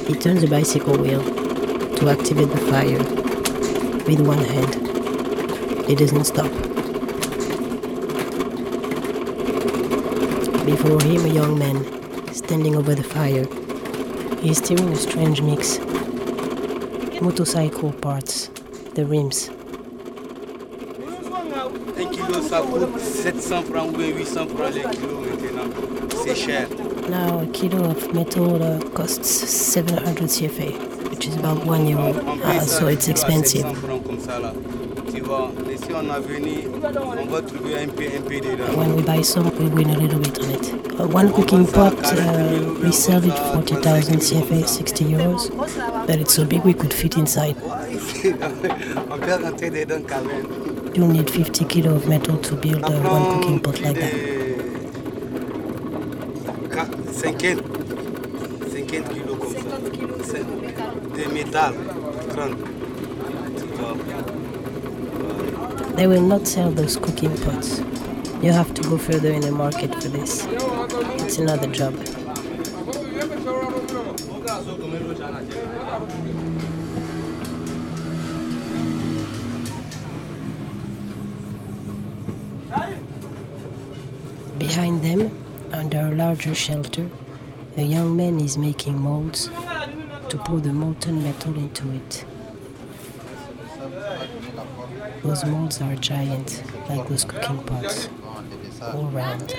He 0.09 0.14
turns 0.14 0.40
the 0.40 0.49
bicycle 0.51 0.96
wheel 0.99 1.22
to 1.96 2.09
activate 2.09 2.49
the 2.49 2.59
fire 2.68 2.99
with 4.09 4.20
one 4.27 4.38
hand. 4.38 4.75
It 5.88 5.99
doesn't 5.99 6.25
stop. 6.25 6.51
Before 10.66 11.01
him, 11.03 11.27
a 11.27 11.29
young 11.29 11.59
man 11.59 12.35
standing 12.35 12.75
over 12.75 12.94
the 12.94 13.05
fire. 13.05 13.46
He 14.40 14.51
is 14.51 14.59
steering 14.59 14.88
a 14.88 14.96
strange 14.96 15.42
mix. 15.42 15.79
Motorcycle 17.20 17.92
parts, 17.92 18.51
the 18.94 19.07
rims. 19.07 19.51
Un 21.99 22.11
kilo, 22.11 22.42
ça 22.42 22.62
coûte 22.62 23.01
700 23.01 23.62
francs 23.62 23.88
ou 23.94 23.96
bien 23.96 24.09
800 24.09 24.46
francs 24.49 24.75
maintenant. 24.75 25.70
C'est 26.25 26.35
cher. 26.35 26.68
Now, 27.09 27.38
a 27.40 27.47
kilo 27.47 27.90
of 27.90 28.12
metal 28.12 28.61
uh, 28.61 28.81
costs 28.90 29.29
700 29.29 30.29
CFA, 30.29 31.09
which 31.11 31.29
is 31.29 31.37
about 31.37 31.64
1 31.64 31.87
euro, 31.87 32.12
uh, 32.42 32.61
so 32.61 32.88
it's 32.88 33.07
expensive. 33.07 33.64
When 38.77 38.97
we 38.97 39.03
buy 39.03 39.23
some, 39.23 39.57
we 39.57 39.66
win 39.69 39.90
a 39.90 39.99
little 39.99 40.19
bit 40.19 40.38
on 40.40 40.51
it. 40.51 41.01
Uh, 41.01 41.07
one 41.07 41.33
cooking 41.33 41.64
pot, 41.66 41.95
uh, 42.12 42.75
we 42.83 42.90
sell 42.90 43.23
it 43.25 43.38
40,000 43.53 44.16
CFA, 44.16 44.66
60 44.66 45.05
euros, 45.05 45.57
but 46.09 46.19
it's 46.19 46.35
so 46.35 46.45
big 46.45 46.64
we 46.64 46.75
could 46.75 46.92
fit 46.92 47.16
inside. 47.16 47.55
You'll 50.97 51.09
need 51.09 51.31
50 51.31 51.64
kilo 51.66 51.95
of 51.95 52.09
metal 52.09 52.37
to 52.38 52.57
build 52.57 52.83
uh, 52.83 52.90
one 52.90 53.40
cooking 53.40 53.61
pot 53.61 53.81
like 53.81 53.97
that. 54.01 54.37
50, 57.16 57.57
50 58.71 59.03
kilos 59.03 59.38
comme 59.38 59.55
ça. 59.55 59.61
De 61.57 61.62
métal, 61.62 61.73
30. 62.35 62.55
They 65.97 66.07
will 66.07 66.21
not 66.21 66.47
sell 66.47 66.71
those 66.71 66.99
cooking 66.99 67.35
pots. 67.38 67.81
You 68.42 68.53
have 68.53 68.75
to 68.75 68.83
go 68.83 68.99
further 68.99 69.33
in 69.33 69.40
the 69.40 69.53
market 69.53 69.95
for 69.95 70.09
this. 70.09 70.47
It's 71.25 71.38
another 71.38 71.69
job. 71.69 71.95
Behind 84.59 85.03
them, 85.03 85.31
under 85.73 86.01
a 86.01 86.14
larger 86.14 86.55
shelter, 86.55 87.09
a 87.79 87.83
young 87.83 88.14
man 88.14 88.40
is 88.40 88.59
making 88.59 89.01
molds 89.01 89.49
to 90.29 90.39
pour 90.39 90.61
the 90.61 90.73
molten 90.73 91.23
metal 91.23 91.55
into 91.57 91.91
it. 91.93 92.25
Those 95.23 95.45
molds 95.45 95.81
are 95.81 95.95
giant, 95.97 96.62
like 96.89 97.09
those 97.09 97.25
cooking 97.25 97.62
pots, 97.65 98.09
all 98.81 99.07
round. 99.07 99.55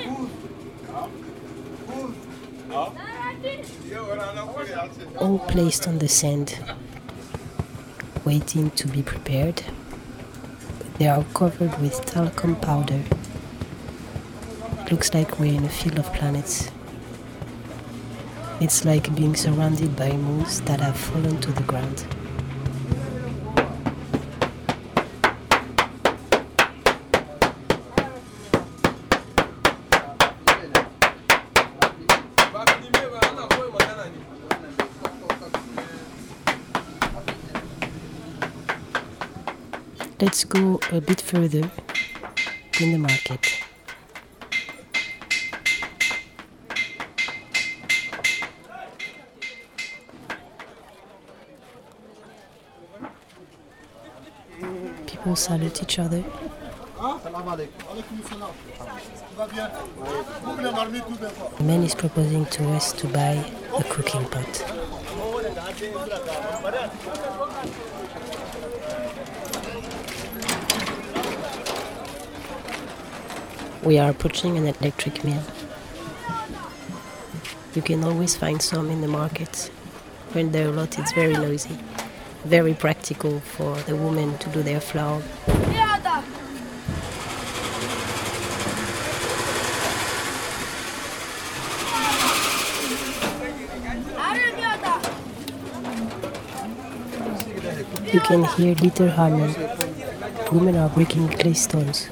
All 5.19 5.39
placed 5.39 5.87
on 5.87 5.99
the 5.99 6.07
sand, 6.07 6.59
waiting 8.25 8.71
to 8.71 8.87
be 8.87 9.01
prepared. 9.01 9.63
They 10.97 11.07
are 11.07 11.23
covered 11.33 11.79
with 11.81 12.05
talcum 12.05 12.55
powder. 12.57 13.01
It 14.81 14.91
looks 14.91 15.13
like 15.13 15.39
we're 15.39 15.53
in 15.53 15.63
a 15.63 15.69
field 15.69 15.99
of 15.99 16.11
planets. 16.13 16.71
It's 18.59 18.83
like 18.83 19.13
being 19.15 19.35
surrounded 19.35 19.95
by 19.95 20.11
moons 20.13 20.61
that 20.61 20.81
have 20.81 20.97
fallen 20.97 21.39
to 21.41 21.51
the 21.51 21.61
ground. 21.61 22.05
Let's 40.19 40.43
go 40.45 40.79
a 40.91 40.99
bit 40.99 41.21
further 41.21 41.69
in 42.81 42.91
the 42.91 42.97
market. 42.97 43.66
Salute 55.37 55.81
each 55.83 55.99
other. 55.99 56.23
The 61.57 61.63
man 61.63 61.83
is 61.83 61.93
proposing 61.95 62.45
to 62.47 62.69
us 62.71 62.91
to 62.93 63.07
buy 63.07 63.43
a 63.77 63.83
cooking 63.83 64.25
pot. 64.25 64.63
We 73.83 73.99
are 73.99 74.09
approaching 74.09 74.57
an 74.57 74.65
electric 74.65 75.23
mill. 75.23 75.43
You 77.75 77.81
can 77.83 78.03
always 78.03 78.35
find 78.35 78.59
some 78.61 78.89
in 78.89 79.01
the 79.01 79.07
market. 79.07 79.71
When 80.33 80.51
there 80.51 80.67
are 80.67 80.71
a 80.71 80.73
lot, 80.73 80.97
it's 80.97 81.11
very 81.13 81.33
noisy. 81.33 81.77
Very 82.47 82.73
practical 82.73 83.41
for 83.41 83.75
the 83.81 83.95
women 83.97 84.37
to 84.37 84.49
do 84.49 84.63
their 84.63 84.79
flour. 84.79 85.21
You 98.13 98.21
can 98.21 98.45
hear 98.55 98.75
little 98.75 99.09
harmony. 99.09 99.53
Women 100.53 100.77
are 100.77 100.87
breaking 100.87 101.27
clay 101.27 101.53
stones. 101.53 102.07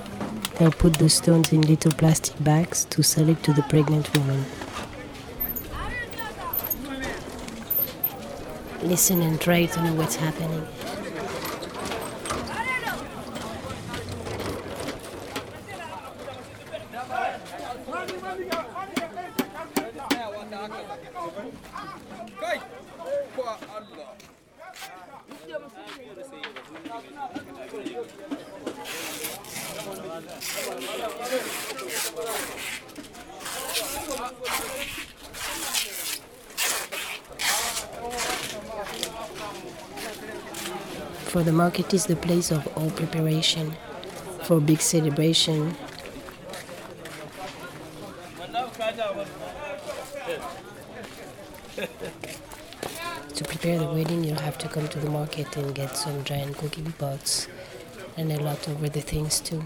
They'll 0.59 0.71
put 0.71 0.95
the 0.95 1.09
stones 1.09 1.53
in 1.53 1.61
little 1.61 1.93
plastic 1.93 2.35
bags 2.43 2.83
to 2.89 3.01
sell 3.03 3.29
it 3.29 3.41
to 3.43 3.53
the 3.53 3.63
pregnant 3.63 4.13
woman. 4.17 4.43
Listen 8.85 9.23
and 9.23 9.41
try 9.41 9.65
to 9.65 9.81
know 9.81 9.95
what's 9.95 10.15
happening. 10.15 10.61
Market 41.55 41.93
is 41.93 42.05
the 42.05 42.17
place 42.17 42.51
of 42.51 42.67
all 42.77 42.89
preparation 42.91 43.73
for 44.43 44.59
big 44.59 44.81
celebration. 44.81 45.73
To 53.35 53.43
prepare 53.43 53.79
the 53.79 53.85
wedding, 53.87 54.23
you'll 54.25 54.39
have 54.39 54.57
to 54.59 54.67
come 54.67 54.87
to 54.89 54.99
the 54.99 55.09
market 55.09 55.55
and 55.55 55.73
get 55.73 55.95
some 55.95 56.23
giant 56.25 56.57
cooking 56.57 56.91
pots 56.99 57.47
and 58.17 58.31
a 58.33 58.39
lot 58.41 58.67
of 58.67 58.83
other 58.83 58.99
things 59.01 59.39
too. 59.39 59.65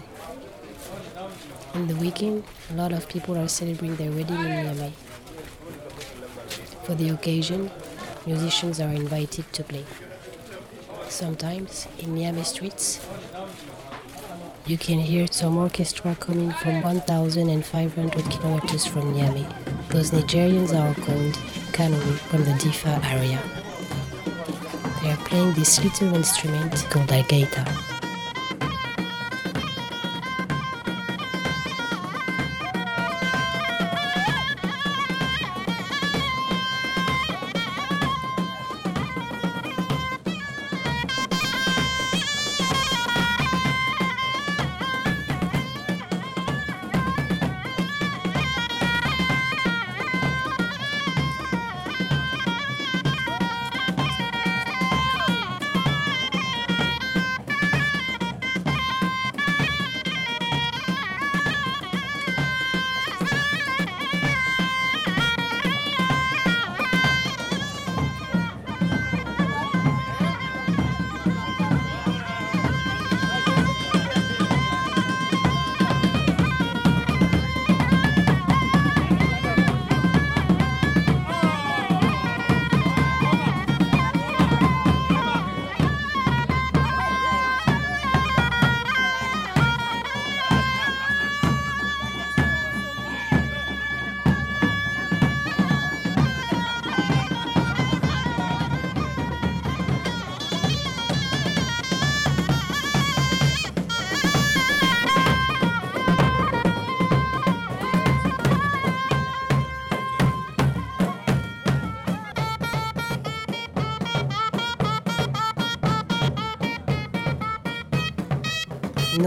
On 1.74 1.88
the 1.88 1.96
weekend, 1.96 2.44
a 2.70 2.74
lot 2.74 2.92
of 2.92 3.08
people 3.08 3.36
are 3.36 3.48
celebrating 3.48 3.96
their 3.96 4.10
wedding 4.12 4.36
in 4.36 4.46
Niamey. 4.46 4.92
For 6.84 6.94
the 6.94 7.08
occasion, 7.10 7.70
musicians 8.26 8.80
are 8.80 8.92
invited 8.92 9.52
to 9.52 9.64
play. 9.64 9.84
Sometimes, 11.20 11.86
in 11.98 12.14
Niamey 12.14 12.46
streets, 12.46 12.98
you 14.64 14.78
can 14.78 14.98
hear 14.98 15.26
some 15.30 15.58
orchestra 15.58 16.16
coming 16.18 16.50
from 16.50 16.80
1,500 16.80 18.24
kilometers 18.30 18.86
from 18.86 19.12
Niamey. 19.12 19.44
Those 19.90 20.12
Nigerians 20.12 20.72
are 20.72 20.94
called 20.94 21.34
Kanuri 21.76 22.16
from 22.30 22.44
the 22.44 22.52
Diffa 22.52 23.04
area. 23.04 23.38
They 25.02 25.10
are 25.10 25.22
playing 25.28 25.52
this 25.52 25.84
little 25.84 26.14
instrument 26.14 26.72
called 26.88 27.08
algaita. 27.08 27.89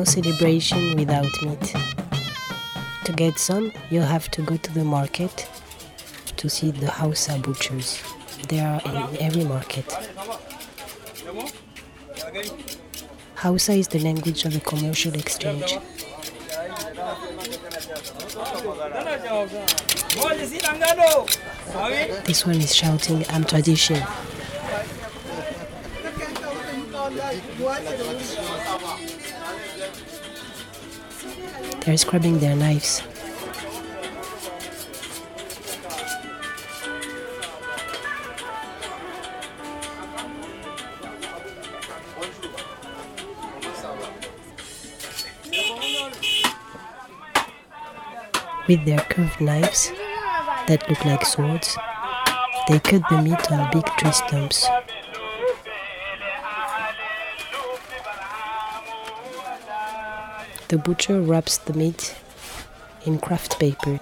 No 0.03 0.21
celebration 0.21 0.95
without 0.97 1.31
meat. 1.43 1.75
To 3.05 3.11
get 3.13 3.39
some, 3.39 3.71
you 3.89 4.01
have 4.01 4.29
to 4.31 4.41
go 4.41 4.57
to 4.57 4.73
the 4.73 4.83
market 4.83 5.47
to 6.35 6.49
see 6.49 6.71
the 6.71 6.89
Hausa 6.91 7.37
butchers. 7.37 8.03
They 8.49 8.59
are 8.59 8.81
in 8.85 9.17
every 9.21 9.45
market. 9.45 9.85
Hausa 13.35 13.73
is 13.73 13.87
the 13.87 13.99
language 13.99 14.43
of 14.45 14.53
the 14.53 14.59
commercial 14.59 15.13
exchange. 15.13 15.77
This 22.25 22.45
one 22.45 22.55
is 22.55 22.75
shouting, 22.75 23.25
I'm 23.29 23.45
tradition. 23.45 24.01
They're 31.85 31.97
scrubbing 31.97 32.39
their 32.39 32.55
knives. 32.55 33.03
With 48.65 48.85
their 48.85 48.99
curved 48.99 49.41
knives 49.41 49.91
that 50.67 50.85
look 50.87 51.03
like 51.03 51.25
swords, 51.25 51.77
they 52.69 52.79
cut 52.79 53.03
the 53.09 53.21
meat 53.21 53.51
on 53.51 53.69
big 53.73 53.85
tree 53.97 54.11
stumps. 54.13 54.69
The 60.73 60.79
butcher 60.79 61.21
wraps 61.21 61.59
the 61.59 61.73
meat 61.73 62.15
in 63.05 63.19
kraft 63.19 63.59
paper. 63.59 63.99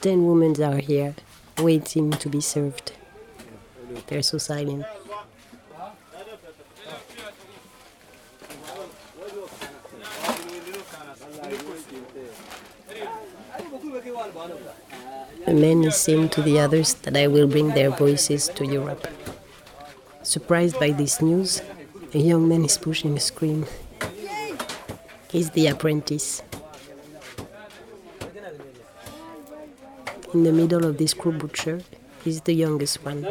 Ten 0.00 0.26
women 0.26 0.60
are 0.60 0.78
here, 0.78 1.14
waiting 1.58 2.10
to 2.10 2.28
be 2.28 2.40
served. 2.40 2.94
They're 4.08 4.22
so 4.22 4.38
silent. 4.38 4.86
A 15.56 15.58
man 15.58 15.84
is 15.84 15.96
saying 15.96 16.28
to 16.36 16.42
the 16.42 16.58
others 16.60 16.92
that 17.08 17.16
I 17.16 17.28
will 17.28 17.48
bring 17.48 17.68
their 17.70 17.88
voices 17.88 18.48
to 18.56 18.66
Europe. 18.66 19.08
Surprised 20.22 20.78
by 20.78 20.90
this 20.90 21.22
news, 21.22 21.62
a 22.12 22.18
young 22.18 22.46
man 22.46 22.62
is 22.66 22.76
pushing 22.76 23.16
a 23.16 23.20
screen. 23.20 23.64
He's 25.30 25.48
the 25.52 25.68
apprentice. 25.68 26.42
In 30.34 30.42
the 30.42 30.52
middle 30.52 30.84
of 30.84 30.98
this 30.98 31.14
crew 31.14 31.32
butcher 31.32 31.80
is 32.26 32.42
the 32.42 32.52
youngest 32.52 33.02
one. 33.02 33.24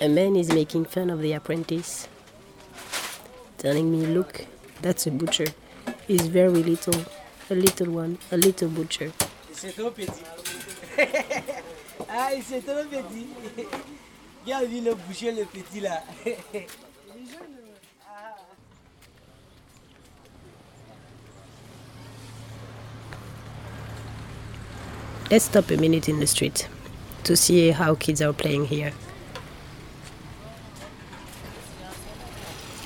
A 0.00 0.08
man 0.08 0.34
is 0.34 0.52
making 0.52 0.86
fun 0.86 1.10
of 1.10 1.20
the 1.20 1.32
apprentice, 1.32 2.08
telling 3.62 3.92
me, 3.92 4.04
Look, 4.06 4.44
that's 4.82 5.06
a 5.06 5.10
butcher. 5.12 5.46
He's 6.08 6.26
very 6.26 6.62
little, 6.64 7.04
a 7.48 7.54
little 7.54 7.92
one, 7.92 8.18
a 8.32 8.36
little 8.36 8.68
butcher. 8.68 9.12
C'est 9.52 9.72
trop 9.76 9.92
petit. 9.92 10.24
ah, 12.10 12.30
c'est 12.44 12.60
trop 12.66 12.84
petit. 12.90 13.28
Regarde, 14.44 14.72
le 14.84 14.94
boucher, 14.94 15.30
le 15.30 15.44
petit 15.44 15.78
là. 15.78 16.02
Let's 25.30 25.44
stop 25.44 25.70
a 25.70 25.76
minute 25.76 26.08
in 26.08 26.18
the 26.18 26.26
street 26.26 26.68
to 27.22 27.36
see 27.36 27.70
how 27.70 27.94
kids 27.94 28.20
are 28.20 28.32
playing 28.32 28.66
here. 28.66 28.92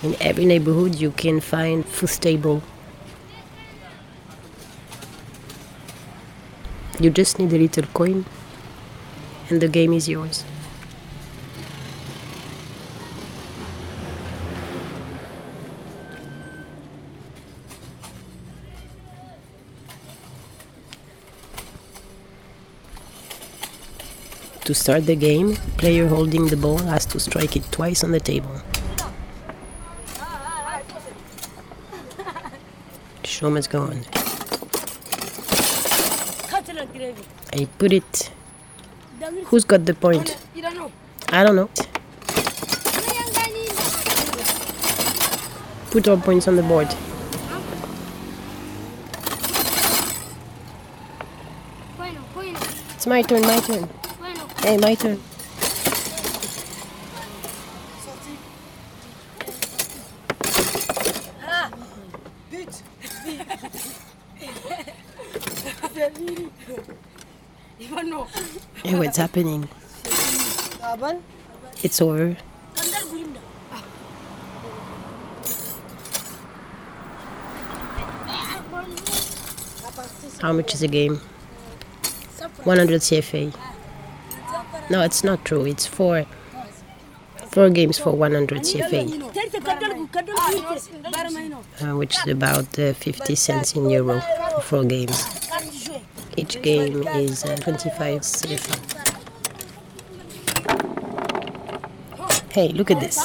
In 0.02 0.14
every 0.20 0.44
neighborhood, 0.44 0.94
you 0.96 1.11
can 1.11 1.40
find 1.40 1.85
footstable. 1.85 2.62
You 7.00 7.11
just 7.11 7.38
need 7.38 7.52
a 7.52 7.59
little 7.59 7.87
coin, 7.92 8.24
and 9.50 9.61
the 9.61 9.68
game 9.68 9.92
is 9.92 10.09
yours. 10.09 10.44
To 24.64 24.74
start 24.74 25.06
the 25.06 25.14
game, 25.14 25.54
player 25.78 26.09
holding 26.09 26.48
the 26.48 26.56
ball 26.56 26.78
has 26.78 27.06
to 27.06 27.20
strike 27.20 27.54
it 27.56 27.70
twice 27.70 28.02
on 28.02 28.11
the 28.11 28.18
table. 28.18 28.62
Show 33.37 33.51
must 33.51 33.68
gone. 33.68 34.01
I 37.53 37.68
put 37.77 37.92
it. 37.92 38.31
Who's 39.49 39.62
got 39.62 39.85
the 39.85 39.92
point? 39.92 40.38
I 41.29 41.44
don't 41.44 41.55
know. 41.55 41.68
Put 45.90 46.09
all 46.09 46.16
points 46.16 46.49
on 46.49 46.57
the 46.57 46.62
board. 46.62 46.88
It's 52.94 53.07
my 53.07 53.20
turn, 53.20 53.42
my 53.42 53.61
turn. 53.61 53.87
Hey, 54.62 54.79
my 54.79 54.94
turn. 54.94 55.20
What's 69.16 69.33
happening? 69.33 69.68
It's 71.83 72.02
over. 72.02 72.37
How 80.42 80.52
much 80.52 80.74
is 80.74 80.83
a 80.83 80.88
game? 80.88 81.16
100 82.64 83.00
CFA. 83.00 83.55
No, 84.90 85.00
it's 85.00 85.24
not 85.24 85.44
true. 85.46 85.64
It's 85.64 85.87
four. 85.87 86.26
Four 87.52 87.70
games 87.70 87.98
for 87.98 88.12
100 88.12 88.61
CFA, 88.61 89.02
uh, 91.81 91.96
which 91.96 92.18
is 92.18 92.26
about 92.29 92.79
uh, 92.79 92.92
50 92.92 93.35
cents 93.35 93.74
in 93.74 93.88
euro 93.88 94.20
for 94.20 94.61
four 94.61 94.85
games. 94.85 95.24
Each 96.37 96.61
game 96.61 97.09
is 97.09 97.44
uh, 97.46 97.57
25 97.57 98.20
CFA. 98.20 98.86
Hey, 102.57 102.69
look 102.69 102.90
at 102.90 103.01
this. 103.01 103.16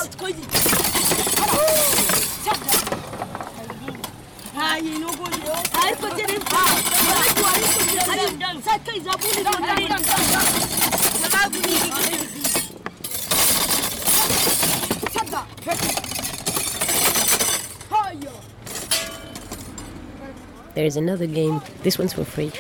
There's 20.75 20.97
another 20.97 21.25
game. 21.25 21.61
This 21.83 21.97
one's 21.97 22.11
for 22.11 22.25
free. 22.25 22.51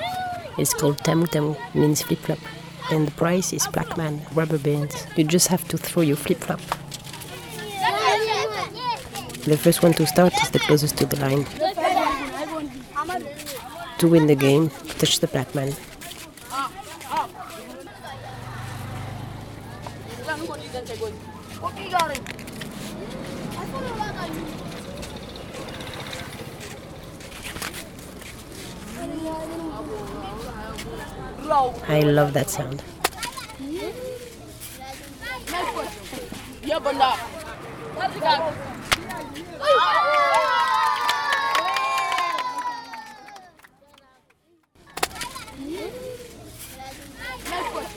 It's 0.57 0.73
called 0.73 0.99
Tamu 0.99 1.27
Tamu, 1.27 1.57
means 1.73 2.01
flip 2.01 2.19
flop. 2.19 2.60
And 2.91 3.07
the 3.07 3.11
price 3.11 3.53
is 3.53 3.65
Black 3.67 3.95
Man, 3.95 4.21
rubber 4.33 4.57
bands. 4.57 5.07
You 5.15 5.23
just 5.23 5.47
have 5.47 5.65
to 5.69 5.77
throw 5.77 6.03
your 6.03 6.17
flip 6.17 6.39
flop. 6.39 6.59
The 9.45 9.57
first 9.57 9.81
one 9.81 9.93
to 9.93 10.05
start 10.05 10.33
is 10.43 10.49
the 10.51 10.59
closest 10.59 10.97
to 10.97 11.05
the 11.05 11.15
line. 11.21 11.45
To 13.99 14.07
win 14.07 14.27
the 14.27 14.35
game, 14.35 14.69
touch 14.99 15.19
the 15.19 15.27
Black 15.27 15.55
Man. 15.55 15.73
I 31.91 31.99
love 31.99 32.31
that 32.31 32.49
sound. 32.49 32.81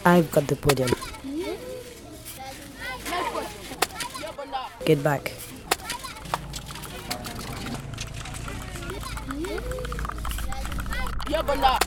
I've 0.05 0.31
got 0.33 0.49
the 0.49 0.57
podium. 0.57 0.91
Get 4.85 5.05
back. 5.05 5.33
Yeah, 11.31 11.43
but 11.43 11.61
not. 11.61 11.84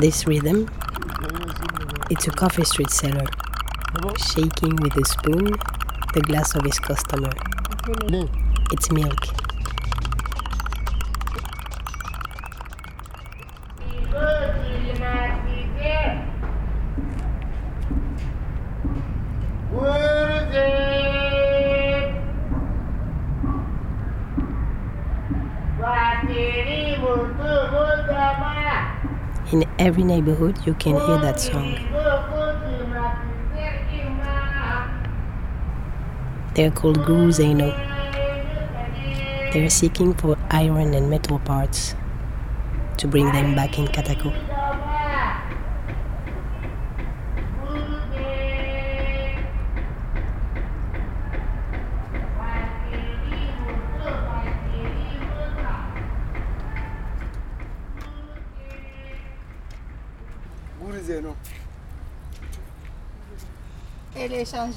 This 0.00 0.26
rhythm, 0.26 0.66
it's 2.08 2.26
a 2.26 2.30
coffee 2.30 2.64
street 2.64 2.88
seller 2.88 3.26
shaking 4.16 4.74
with 4.76 4.96
a 4.96 5.04
spoon 5.04 5.52
the 6.14 6.22
glass 6.22 6.54
of 6.54 6.64
his 6.64 6.78
customer. 6.78 7.30
It's 8.72 8.90
milk. 8.90 9.49
Every 29.80 30.04
neighborhood, 30.04 30.58
you 30.66 30.74
can 30.74 30.94
hear 30.94 31.18
that 31.18 31.40
song. 31.40 31.74
They're 36.54 36.70
called 36.70 37.06
Guru 37.06 37.30
Zaino. 37.30 37.70
They're 39.54 39.70
seeking 39.70 40.12
for 40.12 40.36
iron 40.50 40.92
and 40.92 41.08
metal 41.08 41.38
parts 41.38 41.94
to 42.98 43.08
bring 43.08 43.32
them 43.32 43.54
back 43.54 43.78
in 43.78 43.86
Katako. 43.86 44.59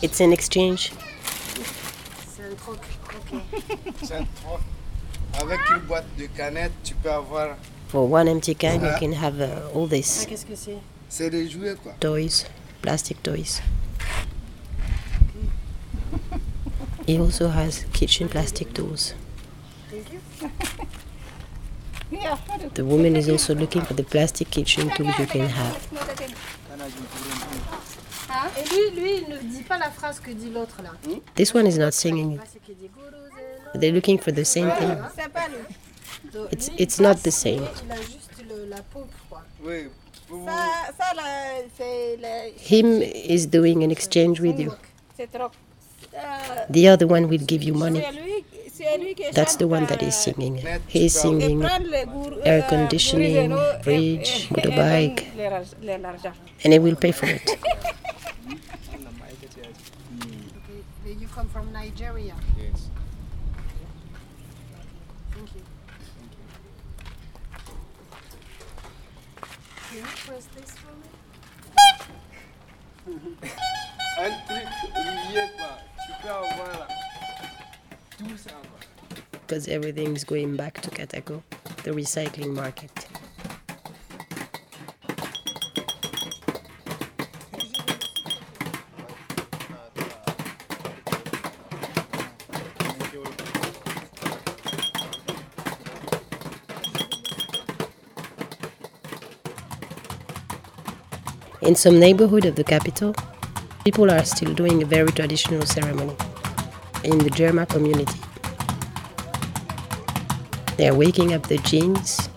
It's 0.01 0.19
an 0.21 0.31
exchange. 0.31 0.91
C'est 2.35 2.43
un 2.43 2.55
troc. 2.55 2.79
Avec 5.41 5.59
une 5.71 5.79
boîte 5.87 6.05
de 6.17 6.25
canettes, 6.27 6.71
tu 6.83 6.93
peux 6.95 7.11
avoir. 7.11 7.55
For 7.89 8.09
one 8.11 8.27
empty 8.27 8.55
can, 8.55 8.81
you 8.83 8.91
can 8.99 9.13
have 9.13 9.39
uh, 9.39 9.69
all 9.75 9.87
this 9.87 10.25
Qu'est-ce 10.27 10.45
que 10.45 10.55
c'est 10.55 10.77
C'est 11.09 11.29
des 11.29 11.47
jouets 11.49 11.75
quoi. 11.75 11.93
toys, 11.99 12.45
plastic 12.81 13.21
toys. 13.21 13.61
He 17.07 17.19
also 17.19 17.49
has 17.49 17.85
kitchen 17.93 18.27
plastic 18.29 18.73
tools. 18.73 19.13
The 22.75 22.85
woman 22.85 23.15
is 23.15 23.27
also 23.27 23.53
looking 23.55 23.81
for 23.81 23.93
the 23.95 24.03
plastic 24.03 24.49
kitchen 24.51 24.89
tools 24.91 25.17
you 25.19 25.25
can 25.25 25.47
have. 25.49 25.77
Et 28.73 28.91
lui, 28.91 29.01
lui, 29.01 29.11
il 29.27 29.33
ne 29.33 29.37
dit 29.55 29.63
pas 29.63 29.77
la 29.77 29.89
phrase 29.91 30.19
que 30.19 30.31
dit 30.31 30.49
l'autre 30.49 30.81
là. 30.83 30.91
Hmm? 31.07 31.19
This 31.35 31.53
one 31.53 31.67
is 31.67 31.77
not 31.77 31.91
singing 31.91 32.33
it. 32.35 32.41
C'est 32.51 32.61
qu'il 32.61 32.75
dit 32.75 32.89
Guru 32.93 33.11
Zeno. 33.11 33.79
They're 33.79 33.93
looking 33.93 34.19
for 34.19 34.33
the 34.33 34.43
same 34.43 34.69
ah, 34.71 34.77
thing. 34.79 34.97
C'est 35.15 35.29
pas 35.31 35.47
lui. 35.47 36.31
Donc, 36.33 36.47
It's 36.51 36.69
it's 36.77 36.99
not 36.99 37.15
the 37.23 37.31
same. 37.31 37.63
Il 37.85 37.91
a 37.91 37.95
juste 37.97 38.31
le- 38.47 38.65
la 38.69 38.81
paume 38.91 39.07
quoi. 39.29 39.41
Oui. 39.63 39.87
Pour 40.27 40.37
vous. 40.39 40.45
Ça, 40.45 40.91
ça 40.97 41.13
là, 41.15 41.61
c'est 41.77 42.17
le- 42.17 42.75
Him 42.75 43.01
is 43.03 43.45
doing 43.47 43.83
an 43.83 43.89
exchange 43.89 44.39
with 44.39 44.57
you. 44.59 44.71
c'est 45.17 45.29
trop. 45.31 45.49
Euh, 46.15 46.17
The 46.71 46.87
other 46.89 47.09
one 47.11 47.25
will 47.25 47.43
give 47.47 47.63
you 47.63 47.73
money. 47.73 48.01
c'est 48.03 48.11
lui, 48.21 48.45
c'est 48.71 48.97
lui 48.99 49.15
qui 49.15 49.23
That's 49.33 49.57
the 49.57 49.63
one 49.63 49.85
that 49.87 50.01
euh, 50.03 50.11
singing. 50.11 50.61
Net, 50.63 50.81
He's 50.87 51.13
tu 51.13 51.21
peux 51.21 51.27
avoir- 51.27 51.41
singing 51.41 51.59
prendre 51.61 51.85
le 51.85 52.05
gour- 52.05 52.39
air 52.45 52.63
euh, 52.63 52.69
conditioning, 52.69 53.33
Guru 53.33 53.41
Zeno 53.41 53.57
et- 53.57 53.83
fridge, 53.83 54.29
et- 54.29 54.43
et 54.43 54.47
motorbike. 54.55 55.15
donne 55.15 55.37
les 55.37 55.47
raj- 55.49 55.75
les- 55.81 55.97
l'argent. 55.97 56.33
and 56.65 56.71
he 56.73 56.79
will 56.79 56.95
pay 56.95 57.11
for 57.11 57.27
it. 57.29 57.41
You 61.05 61.22
come 61.33 61.47
from 61.49 61.71
Nigeria. 61.73 62.35
Yes. 62.57 62.89
Thank 65.31 65.55
you. 65.55 65.61
Can 69.89 69.97
you 69.97 70.03
press 70.03 70.45
this 70.55 70.71
for 70.77 70.93
me? 71.01 71.09
Un 74.19 74.31
truc 74.47 74.67
lié 75.31 75.43
quoi. 75.57 75.73
Tu 76.05 76.11
peux 76.21 76.29
avoir 76.29 76.79
là. 76.79 76.87
Tout 78.17 78.37
ça 78.37 78.51
quoi. 78.51 78.83
because 79.47 79.67
everything's 79.67 80.23
going 80.23 80.55
back 80.55 80.81
to 80.81 80.89
Katako, 80.89 81.43
the 81.83 81.91
recycling 81.91 82.53
market. 82.55 82.91
In 101.73 101.77
some 101.77 101.99
neighborhood 101.99 102.45
of 102.45 102.53
the 102.53 102.63
capital, 102.63 103.15
people 103.83 104.11
are 104.11 104.23
still 104.23 104.53
doing 104.53 104.83
a 104.83 104.85
very 104.85 105.11
traditional 105.11 105.65
ceremony 105.65 106.15
in 107.03 107.17
the 107.17 107.31
Jerma 107.31 107.67
community. 107.67 108.19
They 110.77 110.87
are 110.87 110.93
waking 110.93 111.33
up 111.33 111.47
the 111.47 111.57
genes 111.57 112.29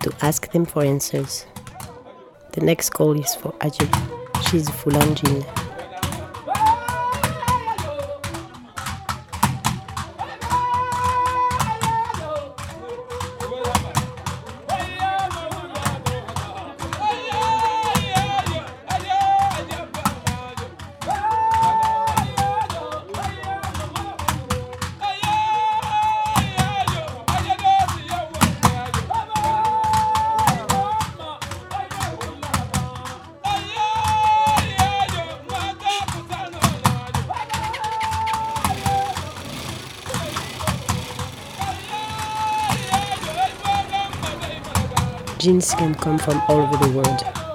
to 0.00 0.12
ask 0.22 0.50
them 0.50 0.66
for 0.66 0.82
answers. 0.82 1.46
The 2.54 2.62
next 2.62 2.90
call 2.90 3.12
is 3.16 3.32
for 3.36 3.52
Ajib. 3.60 3.94
She's 4.50 4.68
Fulan 4.70 5.14
Jin. 5.14 5.55
Can 45.56 45.94
come 45.94 46.18
from 46.18 46.38
all 46.48 46.60
over 46.60 46.76
the 46.84 46.92
world. 46.92 47.45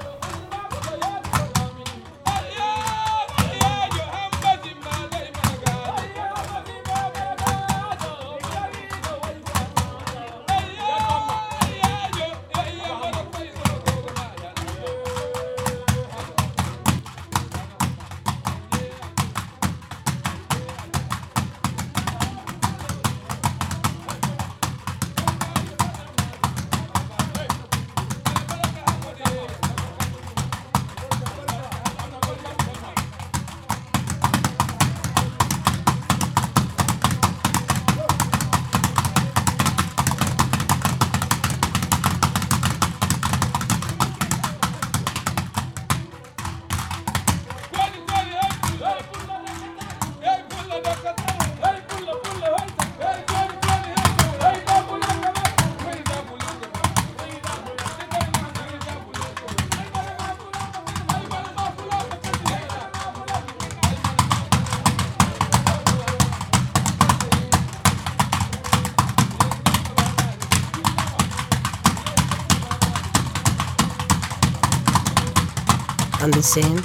Sand, 76.51 76.83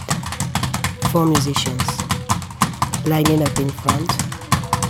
four 1.10 1.26
musicians. 1.26 1.82
Lining 3.04 3.42
up 3.42 3.58
in 3.58 3.68
front, 3.68 4.12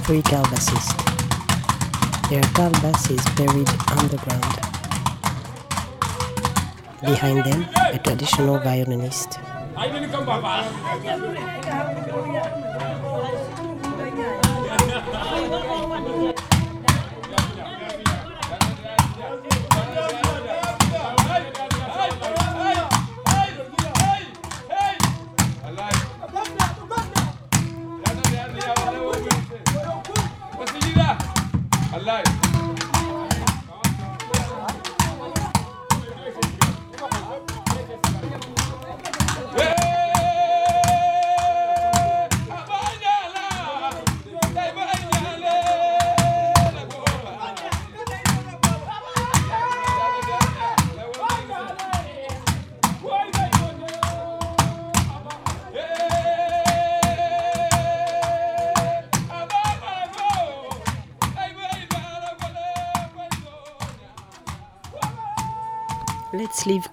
three 0.05 0.21
calabassists. 0.21 0.93
Their 2.29 2.43
calabass 2.53 3.11
is 3.11 3.25
buried 3.37 3.71
underground. 3.97 4.57
Behind 7.01 7.43
them, 7.47 7.67
a 7.91 7.99
traditional 7.99 8.59
violinist. 8.59 9.39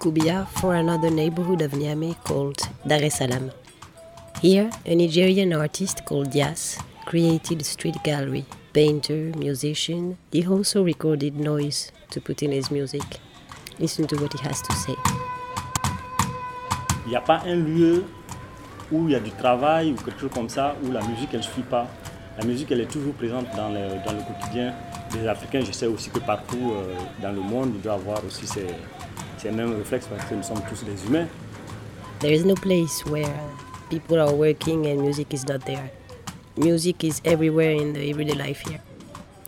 Kubia 0.03 0.45
for 0.59 0.75
another 0.75 1.09
neighborhood 1.09 1.61
of 1.61 1.71
Niamey 1.71 2.13
called 2.25 2.59
Dar 2.85 3.01
es 3.01 3.19
Salaam. 3.19 3.51
Here, 4.41 4.69
a 4.85 4.95
Nigerian 4.95 5.53
artist 5.53 6.03
called 6.03 6.29
Dias 6.29 6.77
created 7.05 7.61
a 7.61 7.63
street 7.63 7.95
gallery. 8.03 8.43
Painter, 8.73 9.31
musician, 9.37 10.17
he 10.29 10.45
also 10.45 10.83
recorded 10.83 11.37
noise 11.39 11.93
to 12.09 12.19
put 12.19 12.43
in 12.43 12.51
his 12.51 12.69
music. 12.69 13.01
Listen 13.79 14.05
to 14.07 14.17
what 14.17 14.33
he 14.33 14.39
has 14.45 14.61
to 14.63 14.73
say. 14.73 14.95
Il 17.05 17.11
n'y 17.11 17.15
a 17.15 17.21
pas 17.21 17.41
un 17.45 17.55
lieu 17.63 18.03
où 18.91 19.07
il 19.07 19.11
y 19.11 19.15
a 19.15 19.21
du 19.21 19.31
travail 19.31 19.93
ou 19.93 19.95
quelque 19.95 20.19
chose 20.19 20.31
comme 20.35 20.49
ça, 20.49 20.75
où 20.83 20.91
la 20.91 21.01
musique 21.07 21.29
elle 21.31 21.37
ne 21.39 21.43
suit 21.45 21.61
pas. 21.63 21.87
La 22.37 22.43
musique 22.43 22.69
elle 22.73 22.81
est 22.81 22.91
toujours 22.91 23.13
présente 23.13 23.45
dans 23.55 23.69
le, 23.69 24.03
dans 24.05 24.11
le 24.11 24.21
quotidien 24.21 24.73
des 25.13 25.25
Africains. 25.29 25.61
Je 25.61 25.71
sais 25.71 25.87
aussi 25.87 26.09
que 26.09 26.19
partout 26.19 26.73
euh, 26.75 26.93
dans 27.21 27.31
le 27.31 27.39
monde, 27.39 27.71
il 27.75 27.81
doit 27.81 27.93
avoir 27.93 28.21
aussi 28.25 28.45
ces, 28.45 28.65
ces 29.43 29.51
mêmes 29.51 29.75
réflexes 29.75 30.07
parce 30.07 30.23
que 30.25 30.35
nous 30.35 30.43
sommes 30.43 30.61
tous 30.69 30.83
des 30.85 31.05
humains. 31.05 31.27
There 32.19 32.31
is 32.31 32.45
no 32.45 32.55
place 32.55 33.03
where 33.05 33.27
people 33.89 34.17
are 34.19 34.33
working 34.33 34.87
and 34.87 35.01
music 35.01 35.33
is 35.33 35.45
not 35.45 35.65
there. 35.65 35.91
Music 36.55 37.03
is 37.03 37.21
everywhere 37.25 37.71
in 37.71 37.93
the 37.93 38.09
everyday 38.09 38.35
life 38.35 38.63
here. 38.65 38.79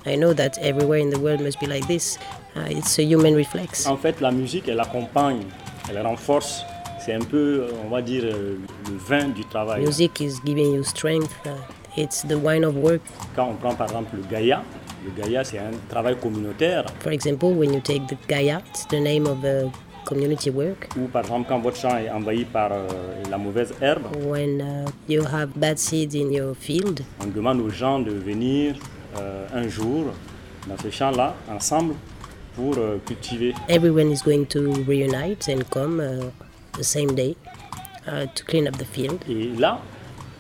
I 0.06 0.18
know 0.18 0.34
that 0.34 0.58
everywhere 0.60 1.00
in 1.00 1.10
the 1.10 1.20
world 1.20 1.40
must 1.42 1.60
be 1.60 1.68
like 1.68 1.88
this. 1.88 2.18
Uh, 2.56 2.68
it's 2.70 3.00
a 3.00 3.04
human 3.04 3.36
reflex. 3.36 3.88
En 3.88 3.98
fait, 3.98 4.20
la 4.22 4.32
musique 4.32 4.68
elle 4.68 4.80
accompagne, 4.80 5.44
elle 5.90 6.02
renforce. 6.02 6.64
C'est 7.00 7.14
un 7.14 7.24
peu, 7.24 7.68
on 7.86 7.90
va 7.90 8.02
dire, 8.02 8.24
euh, 8.26 8.58
le 8.90 8.98
vin 8.98 9.30
du 9.30 9.46
travail. 9.46 9.82
Music 9.82 10.20
is 10.20 10.40
giving 10.46 10.74
you 10.74 10.84
strength. 10.84 11.32
Uh, 11.46 11.52
it's 11.96 12.24
the 12.28 12.38
wine 12.38 12.66
of 12.66 12.76
work. 12.76 13.02
Quand 13.36 13.50
on 13.50 13.56
prend 13.56 13.76
par 13.76 13.88
exemple 13.88 14.18
le 14.18 14.24
Gaïa, 14.24 14.64
le 15.06 15.12
Gaïa 15.22 15.44
c'est 15.44 15.60
un 15.60 15.72
travail 15.90 16.18
communautaire. 16.20 16.86
For 17.00 17.12
example, 17.12 17.54
when 17.54 17.74
you 17.74 17.80
take 17.80 18.08
the 18.08 18.18
Gaia, 18.28 18.62
it's 18.70 18.86
the 18.88 19.00
name 19.00 19.28
of 19.28 19.44
a 19.46 19.72
community 20.06 20.50
work. 20.50 20.90
Ou 20.98 21.08
par 21.08 21.24
exemple 21.24 21.48
quand 21.50 21.60
votre 21.60 21.78
champ 21.78 21.98
est 21.98 22.10
envahi 22.10 22.46
par 22.46 22.72
euh, 22.72 22.88
la 23.30 23.38
mauvaise 23.38 23.74
herbe, 23.82 24.04
When 24.26 24.62
uh, 24.62 24.90
you 25.12 25.24
have 25.24 25.50
bad 25.56 25.78
seeds 25.78 26.16
in 26.16 26.32
your 26.32 26.56
field, 26.56 27.02
on 27.22 27.28
demande 27.28 27.60
aux 27.62 27.70
gens 27.70 28.00
de 28.00 28.12
venir 28.12 28.76
euh, 29.18 29.48
un 29.54 29.68
jour 29.68 30.06
dans 30.68 30.78
ce 30.82 30.90
champ-là 30.90 31.36
ensemble 31.50 31.96
pour 32.56 32.76
euh, 32.78 32.98
cultiver. 33.06 33.54
everyone 33.70 34.12
is 34.12 34.22
going 34.24 34.46
to 34.46 34.60
reunite 34.88 35.48
and 35.50 35.64
come 35.70 36.00
uh, 36.00 36.24
the 36.78 36.84
same 36.84 37.14
day 37.16 37.36
uh, 38.08 38.26
to 38.36 38.44
clean 38.46 38.68
up 38.68 38.78
the 38.78 38.86
field. 38.86 39.20
Et 39.30 39.50
là, 39.60 39.80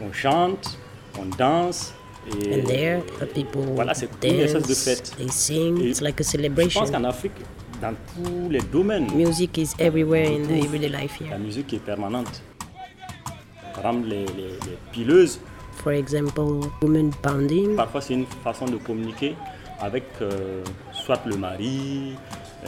on 0.01 0.11
chante, 0.13 0.78
on 1.20 1.26
danse. 1.38 1.93
Et 2.41 2.55
And 2.55 2.66
there, 2.68 3.01
uh, 3.22 3.26
people 3.28 3.61
Voilà, 3.76 3.93
c'est 3.93 4.09
une 4.24 4.39
espèce 4.39 4.68
de 4.68 4.74
fête. 4.74 5.11
they 5.18 5.30
sing. 5.30 5.80
Et 5.80 5.89
It's 5.89 6.01
like 6.01 6.20
a 6.20 6.24
Je 6.24 6.30
celebration. 6.30 6.80
pense 6.82 6.89
qu'en 6.89 7.03
Afrique, 7.03 7.34
dans 7.82 7.93
tous 8.15 8.49
les 8.49 8.61
domaines, 8.61 9.07
Music 9.13 9.57
is 9.57 9.73
everywhere 9.80 10.26
in 10.28 10.43
the 10.47 10.63
everyday 10.65 10.89
life 10.89 11.19
la 11.21 11.28
here. 11.28 11.38
musique 11.39 11.73
est 11.73 11.80
permanente. 11.84 12.41
Par 13.73 13.91
exemple, 13.91 14.07
les, 14.07 14.26
les- 14.26 14.59
les 14.67 14.78
pileuses, 14.91 15.39
For 15.84 15.91
example, 15.93 16.61
women 16.82 17.11
pounding. 17.21 17.76
parfois 17.76 18.01
c'est 18.01 18.13
une 18.13 18.26
façon 18.43 18.65
de 18.65 18.78
communiquer 18.78 19.36
avec 19.82 20.03
euh, 20.21 20.63
soit 20.93 21.19
le 21.26 21.36
mari, 21.36 22.15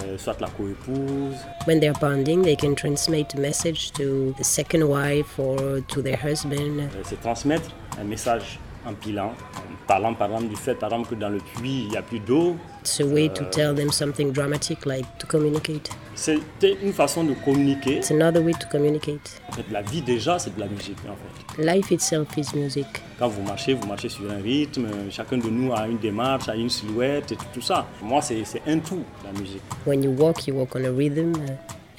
euh, 0.04 0.18
soit 0.18 0.40
la 0.42 0.50
coépouse. 0.50 1.36
When 1.66 1.80
they're 1.80 1.98
pounding, 1.98 2.44
they 2.44 2.58
can 2.58 2.76
transmit 2.76 3.28
a 3.36 3.40
message 3.40 3.92
to 3.94 4.34
the 4.38 4.44
second 4.44 4.84
wife 4.84 5.40
or 5.40 5.80
to 5.88 6.02
their 6.02 6.18
husband. 6.22 6.80
Euh, 6.82 7.02
c'est 7.06 7.20
transmettre 7.22 7.72
un 8.00 8.04
message 8.04 8.60
en 8.86 8.94
pilant, 8.94 9.34
en 9.56 9.88
parlant 9.88 10.14
par 10.14 10.30
exemple 10.30 10.50
du 10.50 10.56
fait 10.56 10.76
par 10.76 10.92
exemple, 10.92 11.10
que 11.10 11.16
dans 11.16 11.30
le 11.30 11.40
puits 11.40 11.84
il 11.84 11.88
n'y 11.90 11.98
a 11.98 12.02
plus 12.02 12.20
d'eau. 12.20 12.56
It's 12.82 13.00
a 13.02 13.06
way 13.06 13.30
to 13.30 13.44
tell 13.46 13.76
them 13.76 13.92
something 13.92 14.32
dramatic, 14.32 14.86
like 14.86 15.06
to 15.18 15.28
communicate. 15.28 15.90
C'était 16.16 16.78
une 16.82 16.94
façon 16.94 17.24
de 17.24 17.34
communiquer. 17.46 17.98
It's 17.98 18.12
another 18.12 18.42
way 18.42 18.54
to 18.54 18.68
communicate. 18.72 19.42
En 19.50 19.54
fait, 19.54 19.66
la 19.72 19.82
vie 19.82 20.02
déjà 20.02 20.40
c'est 20.40 20.56
de 20.56 20.60
la 20.60 20.68
musique 20.68 20.98
en 21.08 21.16
fait. 21.16 21.64
Life 21.64 21.92
itself 21.92 22.28
is 22.38 22.56
music. 22.56 22.88
Quand 23.20 23.28
vous 23.28 23.42
marchez, 23.44 23.74
vous 23.74 23.88
marchez 23.88 24.10
sur 24.10 24.30
un 24.32 24.42
rythme, 24.42 24.88
chacun 25.12 25.38
de 25.38 25.50
nous 25.50 25.74
a 25.74 25.88
une 25.88 25.98
démarche, 25.98 26.50
a 26.50 26.56
une 26.56 26.70
silhouette 26.70 27.32
et 27.32 27.36
tout, 27.36 27.46
tout 27.54 27.62
ça. 27.62 27.86
Pour 28.00 28.08
moi 28.08 28.22
c'est 28.22 28.44
c'est 28.46 28.62
un 28.68 28.80
tout 28.80 29.04
la 29.24 29.40
musique. 29.40 29.62
When 29.86 30.04
you 30.04 30.12
walk, 30.12 30.48
you 30.48 30.56
walk 30.56 30.76
on 30.76 30.86
a 30.86 30.92
rhythm. 30.92 31.34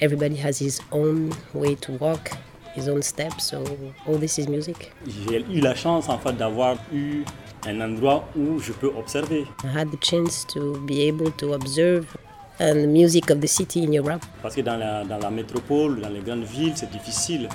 Everybody 0.01 0.37
has 0.37 0.59
his 0.61 0.79
own 0.91 1.29
way 1.53 1.75
to 1.75 1.91
walk, 1.99 2.31
his 2.75 2.87
own 2.87 3.01
steps. 3.01 3.45
So 3.45 3.63
all 4.07 4.17
this 4.17 4.37
is 4.37 4.47
music. 4.47 4.91
J'ai 5.07 5.45
eu 5.51 5.59
la 5.59 5.75
chance 5.75 6.09
en 6.09 6.17
fait 6.17 6.33
d'avoir 6.33 6.75
eu 6.93 7.23
un 7.67 7.81
endroit 7.81 8.27
où 8.35 8.59
je 8.59 8.71
peux 8.71 8.91
observer. 8.97 9.45
I 9.63 9.67
had 9.67 9.91
the 9.91 10.03
chance 10.03 10.45
to 10.53 10.79
be 10.85 11.01
able 11.07 11.31
to 11.37 11.53
observe 11.53 12.05
and 12.59 12.83
the 12.83 12.87
music 12.87 13.29
of 13.29 13.39
the 13.41 13.47
city 13.47 13.83
in 13.83 13.93
Europe. 13.93 14.23
Parce 14.41 14.55
que 14.55 14.61
dans 14.61 14.77
la, 14.77 15.03
dans 15.03 15.17
la 15.17 15.29
métropole, 15.29 16.01
dans 16.01 16.09
les 16.09 16.19
grandes 16.19 16.43
villes, 16.43 16.73
c'est 16.75 16.91
difficile. 16.91 17.49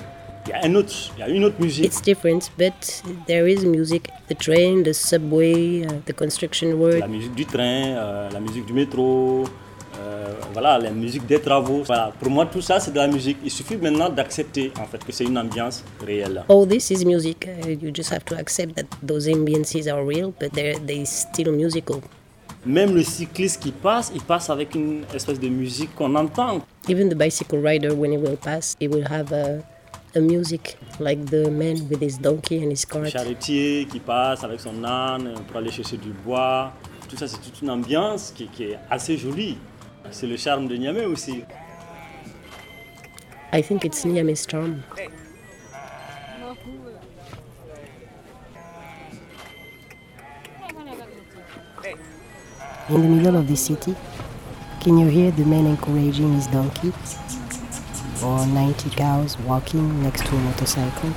Il 0.47 0.51
y 0.51 0.53
a 0.53 0.63
un 0.63 0.75
autre, 0.75 0.93
il 1.17 1.19
y 1.21 1.23
a 1.23 1.29
une 1.29 1.43
autre 1.43 1.59
musique. 1.59 1.85
It's 1.85 2.01
different, 2.01 2.51
but 2.57 3.01
there 3.25 3.47
is 3.47 3.65
music. 3.65 4.09
The 4.27 4.35
train, 4.35 4.83
the 4.83 4.93
subway, 4.93 5.85
uh, 5.85 6.01
the 6.05 6.13
construction 6.13 6.73
work. 6.73 6.99
La 6.99 7.07
musique 7.07 7.33
du 7.33 7.45
train, 7.45 7.95
euh, 7.95 8.29
la 8.31 8.39
musique 8.39 8.65
du 8.65 8.73
métro, 8.73 9.45
euh, 10.05 10.33
voilà, 10.53 10.77
la 10.77 10.91
musique 10.91 11.25
des 11.25 11.39
travaux. 11.39 11.81
Voilà. 11.83 12.11
Pour 12.19 12.29
moi, 12.29 12.45
tout 12.45 12.61
ça, 12.61 12.79
c'est 12.79 12.91
de 12.91 12.97
la 12.97 13.07
musique. 13.07 13.37
Il 13.43 13.51
suffit 13.51 13.77
maintenant 13.77 14.09
d'accepter 14.09 14.71
en 14.79 14.85
fait 14.85 15.03
que 15.03 15.11
c'est 15.11 15.25
une 15.25 15.37
ambiance 15.37 15.83
réelle. 16.05 16.43
All 16.47 16.67
this 16.67 16.91
is 16.91 17.03
music. 17.05 17.47
Uh, 17.47 17.69
you 17.69 17.91
just 17.93 18.11
have 18.11 18.23
to 18.25 18.35
accept 18.35 18.75
that 18.75 18.85
those 19.05 19.27
ambiances 19.27 19.87
are 19.87 20.05
real, 20.05 20.33
but 20.39 20.51
they're 20.53 20.77
they 20.85 21.05
still 21.05 21.51
musical. 21.51 22.01
Même 22.65 22.95
le 22.95 23.03
cycliste 23.03 23.61
qui 23.61 23.71
passe, 23.71 24.11
il 24.15 24.21
passe 24.21 24.49
avec 24.49 24.73
une 24.73 25.03
espèce 25.13 25.39
de 25.39 25.47
musique 25.49 25.93
qu'on 25.95 26.15
entend. 26.15 26.61
Even 26.89 27.09
the 27.09 27.15
bicycle 27.15 27.59
rider, 27.59 27.93
when 27.93 28.11
he 28.11 28.17
will 28.17 28.37
pass, 28.37 28.75
he 28.79 28.87
will 28.87 29.05
have 29.07 29.31
a, 29.31 29.59
a 30.15 30.19
music 30.19 30.75
like 30.99 31.23
the 31.25 31.47
man 31.51 31.75
with 31.89 32.01
his 32.01 32.17
donkey 32.19 32.63
and 32.63 32.71
his 32.71 32.83
cart. 32.85 33.07
charretier 33.11 33.85
qui 33.85 33.99
passe 33.99 34.43
avec 34.43 34.59
son 34.59 34.83
âne 34.83 35.35
pour 35.47 35.57
aller 35.57 35.69
chercher 35.71 35.97
du 35.97 36.09
bois. 36.09 36.71
Tout 37.07 37.17
ça, 37.17 37.27
c'est 37.27 37.37
toute 37.37 37.61
une 37.61 37.69
ambiance 37.69 38.33
qui, 38.35 38.47
qui 38.47 38.63
est 38.63 38.79
assez 38.89 39.15
jolie. 39.15 39.57
C'est 40.11 40.27
le 40.27 40.37
charme 40.37 40.67
de 40.67 40.75
Niamey 40.77 41.05
aussi. 41.05 41.43
I 43.53 43.61
think 43.61 43.85
it's 43.85 44.05
Niamey's 44.05 44.45
charm. 44.45 44.83
In 52.89 53.01
the 53.01 53.07
middle 53.07 53.35
of 53.35 53.47
the 53.47 53.55
city, 53.55 53.95
can 54.81 54.97
you 54.97 55.07
hear 55.07 55.31
the 55.31 55.43
man 55.43 55.65
encouraging 55.65 56.33
his 56.35 56.47
donkey? 56.47 56.93
Or 58.23 58.45
90 58.45 58.89
cows 58.91 59.37
walking 59.39 60.03
next 60.03 60.25
to 60.25 60.35
a 60.35 60.39
motorcycle? 60.39 61.09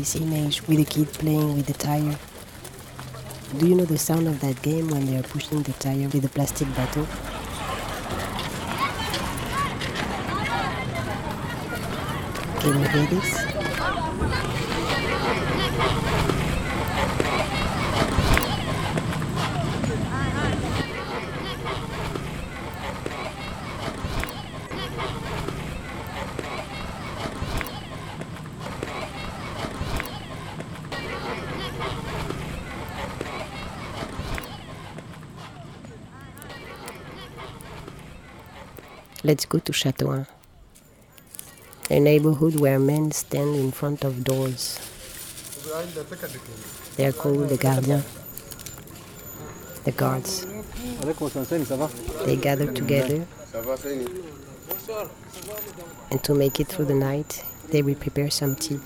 This 0.00 0.16
image 0.16 0.66
with 0.66 0.78
a 0.78 0.84
kid 0.84 1.12
playing 1.12 1.56
with 1.56 1.66
the 1.66 1.74
tire. 1.74 2.18
Do 3.58 3.68
you 3.68 3.74
know 3.74 3.84
the 3.84 3.98
sound 3.98 4.26
of 4.28 4.40
that 4.40 4.62
game 4.62 4.88
when 4.88 5.04
they 5.04 5.18
are 5.18 5.22
pushing 5.22 5.62
the 5.62 5.72
tire 5.72 6.08
with 6.08 6.24
a 6.24 6.28
plastic 6.30 6.68
bottle? 6.74 7.04
Can 12.60 12.80
you 12.80 12.88
hear 12.88 13.06
this? 13.08 13.59
Let's 39.30 39.46
go 39.46 39.60
to 39.60 39.70
Château 39.70 40.08
1, 40.08 40.26
a 41.88 42.00
neighborhood 42.00 42.58
where 42.58 42.80
men 42.80 43.12
stand 43.12 43.54
in 43.54 43.70
front 43.70 44.02
of 44.02 44.24
doors. 44.24 44.76
They 46.96 47.06
are 47.06 47.12
called 47.12 47.48
the 47.48 47.56
gardiens, 47.56 48.02
the 49.84 49.92
guards. 49.92 50.46
They 52.26 52.34
gather 52.34 52.72
together, 52.72 53.24
and 56.10 56.24
to 56.24 56.34
make 56.34 56.58
it 56.58 56.66
through 56.66 56.86
the 56.86 56.98
night, 56.98 57.44
they 57.68 57.82
will 57.82 57.94
prepare 57.94 58.30
some 58.30 58.56
tea. 58.56 58.80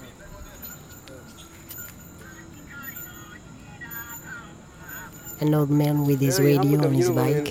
An 5.41 5.55
old 5.55 5.71
man 5.71 6.05
with 6.05 6.21
his 6.21 6.39
radio 6.39 6.85
on 6.85 6.93
his 6.93 7.09
bike 7.09 7.51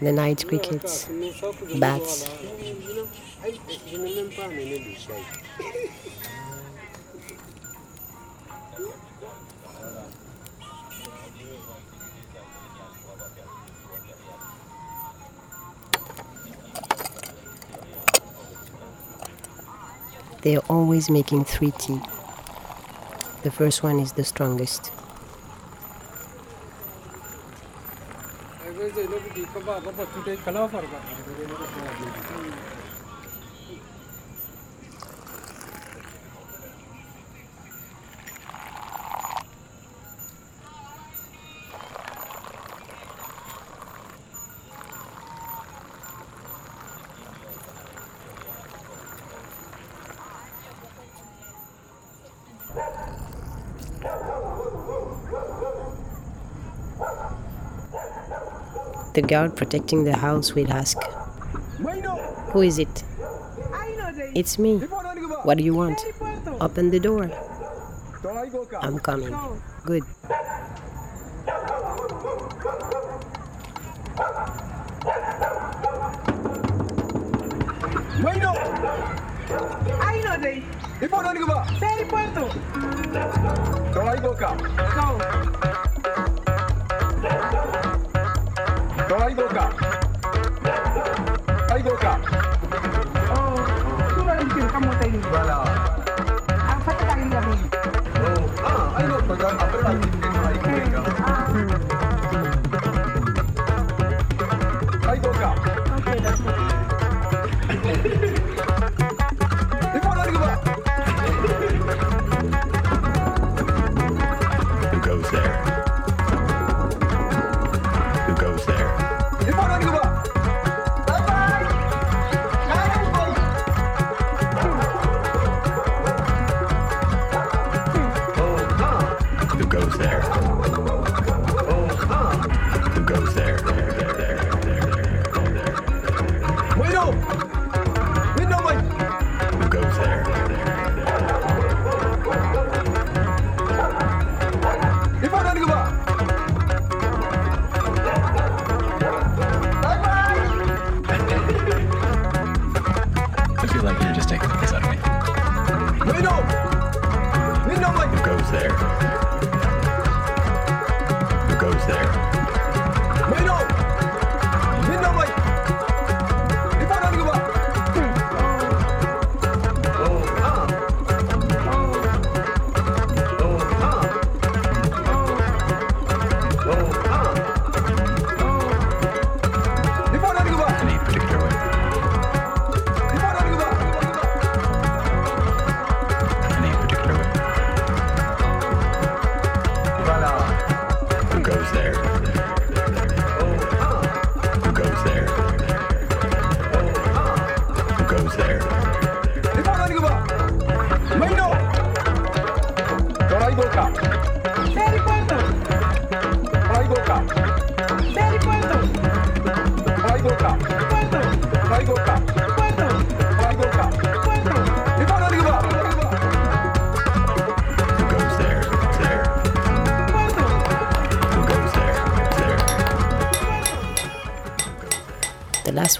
The 0.00 0.12
night 0.12 0.46
crickets, 0.48 1.08
bats, 1.78 2.26
they 20.42 20.56
are 20.56 20.62
always 20.68 21.10
making 21.10 21.44
three 21.44 21.72
tea. 21.72 22.00
The 23.42 23.50
first 23.50 23.82
one 23.82 24.00
is 24.00 24.12
the 24.12 24.24
strongest. 24.24 24.90
बाबा 29.66 29.78
बाबा 29.86 30.04
तू 30.12 30.20
तो 30.26 30.36
कलावा 30.46 30.66
फरक 30.74 30.92
The 59.20 59.26
guard 59.26 59.54
protecting 59.54 60.04
the 60.04 60.16
house 60.16 60.54
will 60.54 60.72
ask, 60.72 60.96
Who 62.52 62.62
is 62.62 62.78
it? 62.78 63.04
It's 64.34 64.58
me. 64.58 64.78
What 65.44 65.58
do 65.58 65.62
you 65.62 65.74
want? 65.74 66.00
Open 66.58 66.90
the 66.90 66.98
door. 66.98 67.30
I'm 68.80 68.98
coming. 68.98 69.36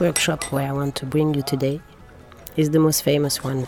Workshop 0.01 0.45
where 0.45 0.67
I 0.67 0.73
want 0.73 0.97
to 0.97 1.05
bring 1.07 1.35
you 1.35 1.43
today 1.43 1.79
is 2.57 2.71
the 2.71 2.79
most 2.79 3.03
famous 3.03 3.45
one. 3.45 3.67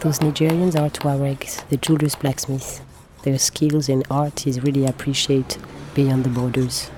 Those 0.00 0.20
Nigerians 0.20 0.74
are 0.80 0.88
Tuaregs, 0.88 1.68
the 1.68 1.76
jewelers 1.76 2.14
blacksmiths. 2.14 2.80
Their 3.22 3.38
skills 3.38 3.90
and 3.90 4.02
art 4.10 4.46
is 4.46 4.62
really 4.62 4.86
appreciated 4.86 5.60
beyond 5.94 6.24
the 6.24 6.30
borders. 6.30 6.90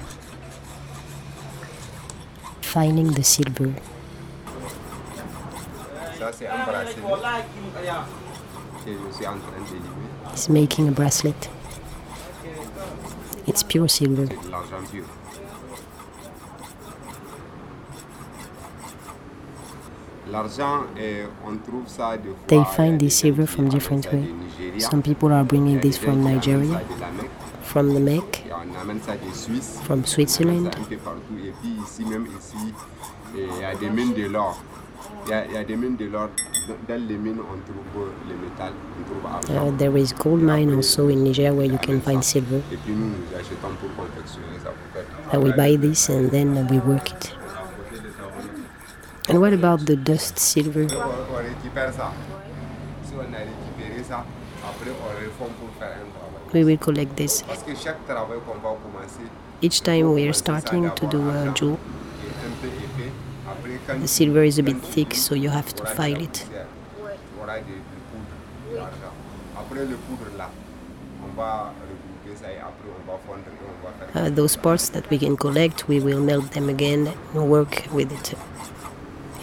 Finding 2.61 3.09
the 3.09 3.25
silver. 3.25 3.75
He's 10.31 10.49
making 10.49 10.87
a 10.87 10.93
bracelet. 10.93 11.49
It's 13.49 13.65
pure 13.65 13.89
silver. 13.89 14.29
They 22.47 22.57
il 22.57 22.59
y 22.59 22.61
a 22.61 22.65
find 22.65 22.99
this 23.01 23.17
silver 23.17 23.47
from 23.47 23.69
different 23.69 24.05
ça 24.05 24.11
du 24.11 24.17
way. 24.17 24.81
Some 24.81 25.03
people 25.03 25.33
are 25.33 25.45
bringing 25.45 25.81
this 25.81 25.97
from 25.99 26.23
Nigeria, 26.23 26.75
ça 26.75 26.83
de 26.85 27.01
la 27.01 27.11
Mecque, 27.11 27.31
from 27.63 27.95
the 27.95 28.01
Mecque, 28.01 28.45
et 28.47 28.53
on 28.53 28.81
amène 28.81 29.01
ça 29.01 29.13
de 29.15 29.35
Suisse, 29.35 29.81
from 29.85 30.05
Switzerland. 30.05 30.71
ça 30.73 30.79
un 30.81 30.85
peu 30.85 30.97
partout. 30.97 31.35
Et 31.45 31.53
puis 31.61 31.71
ici, 31.85 32.05
même 32.05 32.27
ici, 32.39 32.73
il 33.35 33.61
y 33.61 33.65
a 33.65 33.75
des 33.75 33.91
mines 33.91 34.15
de 34.15 34.27
l'or. 34.29 34.61
Il 35.27 35.31
y, 35.31 35.35
a, 35.35 35.47
il 35.47 35.53
y 35.53 35.57
a 35.57 35.65
des 35.65 35.77
mines 35.77 35.97
de 35.97 36.07
l'or. 36.07 36.29
Dans 36.69 36.75
dans 36.95 37.09
les 37.09 37.17
mines, 37.17 37.39
on 37.41 37.59
trouve 37.65 38.09
le 38.29 38.35
métal, 38.37 38.73
on 38.99 39.03
trouve 39.05 39.27
argent. 39.27 39.69
Uh, 39.69 39.77
there 39.79 39.97
is 39.99 40.13
gold 40.13 40.43
mine 40.43 40.75
also 40.75 41.09
in 41.09 41.25
Nigeria 41.25 41.53
where 41.53 41.67
you 41.67 41.79
can 41.79 42.01
find 42.01 42.23
silver. 42.23 42.61
Et 42.71 42.77
puis 42.77 42.93
nous, 42.95 43.07
nous 43.07 43.37
achetons 43.37 43.75
pour 43.81 43.91
confectionner 43.97 44.59
ça 44.63 44.71
pour 44.71 44.93
faire 44.93 45.05
du 45.05 45.37
Uh, 45.37 45.41
we 45.41 45.53
buy 45.53 45.77
this 45.77 46.09
and 46.11 46.31
then 46.31 46.67
we 46.69 46.79
work 46.87 47.11
it. 47.11 47.40
And 49.31 49.41
what 49.41 49.53
about 49.53 49.87
the 49.87 49.97
dust 49.97 50.39
silver? 50.39 50.87
We 56.53 56.65
will 56.65 56.77
collect 56.77 57.17
this. 57.17 57.45
Each 59.61 59.81
time 59.83 60.13
we 60.15 60.27
are 60.27 60.33
starting 60.33 60.91
to 60.91 61.07
do 61.07 61.31
a 61.31 61.53
jewel, 61.55 61.79
the 63.89 64.09
silver 64.09 64.43
is 64.43 64.59
a 64.59 64.63
bit 64.63 64.79
thick, 64.79 65.15
so 65.15 65.35
you 65.35 65.51
have 65.51 65.75
to 65.77 65.87
file 65.87 66.21
it. 66.21 66.47
Uh, 74.15 74.31
those 74.31 74.57
parts 74.57 74.89
that 74.89 75.09
we 75.11 75.19
can 75.19 75.37
collect, 75.37 75.89
we 75.89 76.01
will 76.01 76.21
melt 76.21 76.53
them 76.53 76.69
again 76.69 77.13
and 77.35 77.49
work 77.51 77.87
with 77.93 78.11
it. 78.13 78.35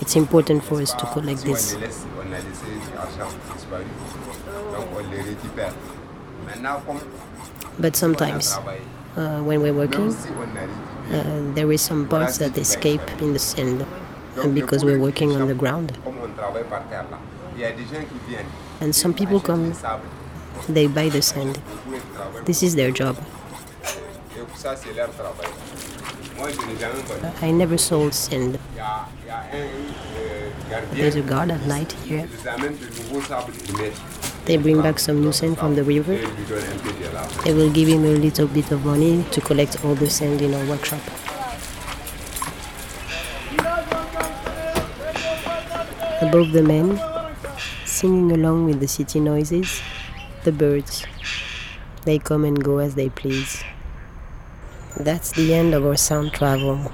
It's 0.02 0.16
important 0.16 0.64
for 0.64 0.82
us 0.82 0.94
to 0.94 1.06
collect 1.08 1.44
this. 1.44 1.76
But 7.80 7.96
sometimes, 7.96 8.54
uh, 9.16 9.42
when 9.42 9.62
we're 9.62 9.74
working, 9.74 10.10
uh, 10.14 11.54
there 11.54 11.72
is 11.72 11.82
some 11.82 12.08
parts 12.08 12.38
that 12.38 12.58
escape 12.58 13.02
in 13.22 13.34
the 13.34 13.40
sand 13.40 13.86
and 14.38 14.54
because 14.54 14.84
we're 14.86 15.00
working 15.00 15.32
on 15.32 15.48
the 15.48 15.54
ground. 15.56 15.98
And 18.82 18.96
some 18.96 19.14
people 19.14 19.40
come, 19.40 19.74
they 20.70 20.88
buy 20.88 21.10
the 21.10 21.22
sand. 21.22 21.60
This 22.46 22.62
is 22.64 22.76
their 22.76 22.92
job. 22.92 23.18
I 27.42 27.52
never 27.52 27.78
sold 27.78 28.14
sand. 28.14 28.60
There's 30.92 31.16
a 31.16 31.22
guard 31.22 31.52
at 31.52 31.66
night 31.66 31.94
here. 32.04 32.28
They 34.46 34.58
bring 34.58 34.82
back 34.82 35.00
some 35.00 35.22
new 35.22 35.32
sand 35.32 35.58
from 35.58 35.76
the 35.76 35.84
river. 35.84 36.16
They 37.44 37.54
will 37.54 37.72
give 37.72 37.88
him 37.88 38.04
a 38.04 38.16
little 38.16 38.48
bit 38.48 38.72
of 38.72 38.86
money 38.86 39.24
to 39.32 39.42
collect 39.42 39.84
all 39.86 39.96
the 39.96 40.10
sand 40.10 40.42
in 40.42 40.54
our 40.54 40.66
workshop. 40.66 41.02
Above 46.22 46.52
the 46.52 46.64
men, 46.64 47.00
singing 47.86 48.32
along 48.32 48.66
with 48.66 48.80
the 48.80 48.88
city 48.88 49.20
noises, 49.20 49.82
the 50.44 50.52
birds. 50.52 51.06
They 52.04 52.20
come 52.20 52.44
and 52.46 52.62
go 52.62 52.80
as 52.80 52.96
they 52.96 53.10
please. 53.10 53.64
That's 55.00 55.32
the 55.32 55.54
end 55.54 55.74
of 55.74 55.86
our 55.86 55.96
sound 55.98 56.34
travel. 56.34 56.92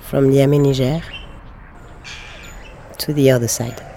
From 0.00 0.30
Niamey, 0.30 0.60
Niger, 0.60 1.02
the 3.12 3.30
other 3.30 3.48
side. 3.48 3.89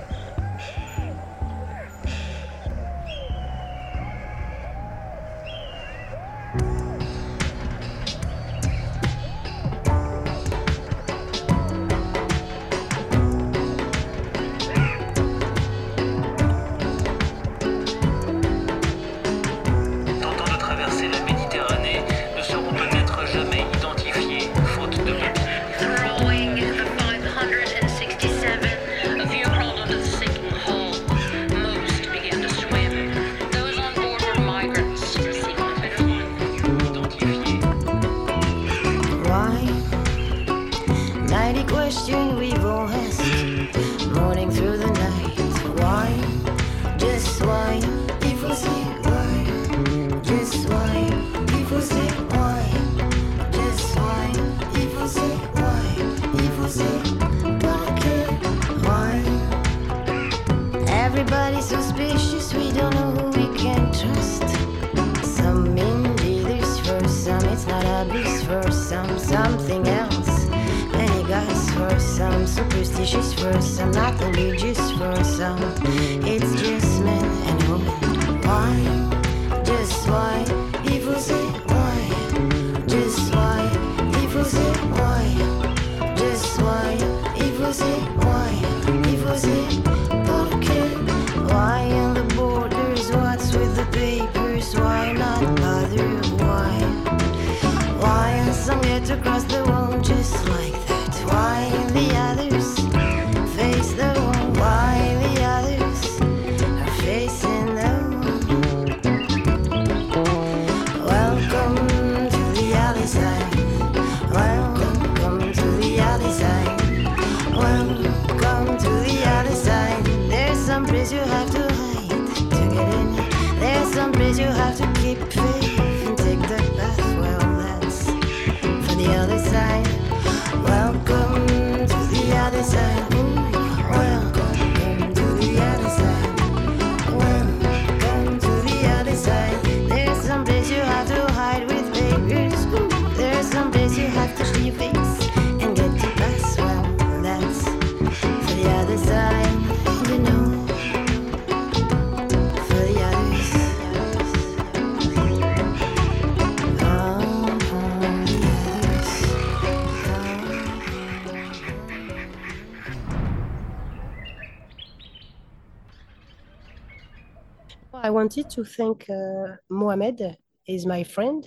Wanted 168.24 168.50
to 168.50 168.64
thank 168.64 169.10
uh, 169.10 169.58
Mohamed. 169.70 170.38
He's 170.64 170.86
my 170.86 171.04
friend, 171.04 171.42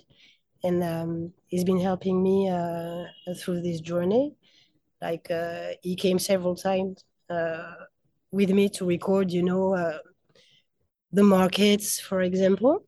and 0.62 0.84
um, 0.84 1.32
he's 1.46 1.64
been 1.64 1.80
helping 1.80 2.22
me 2.22 2.50
uh, 2.50 3.04
through 3.40 3.62
this 3.62 3.80
journey. 3.80 4.34
Like 5.00 5.30
uh, 5.30 5.68
he 5.80 5.96
came 5.96 6.18
several 6.18 6.54
times 6.54 7.02
uh, 7.30 7.72
with 8.30 8.50
me 8.50 8.68
to 8.76 8.84
record, 8.84 9.32
you 9.32 9.42
know, 9.42 9.74
uh, 9.74 10.00
the 11.12 11.24
markets, 11.24 11.98
for 11.98 12.20
example. 12.20 12.84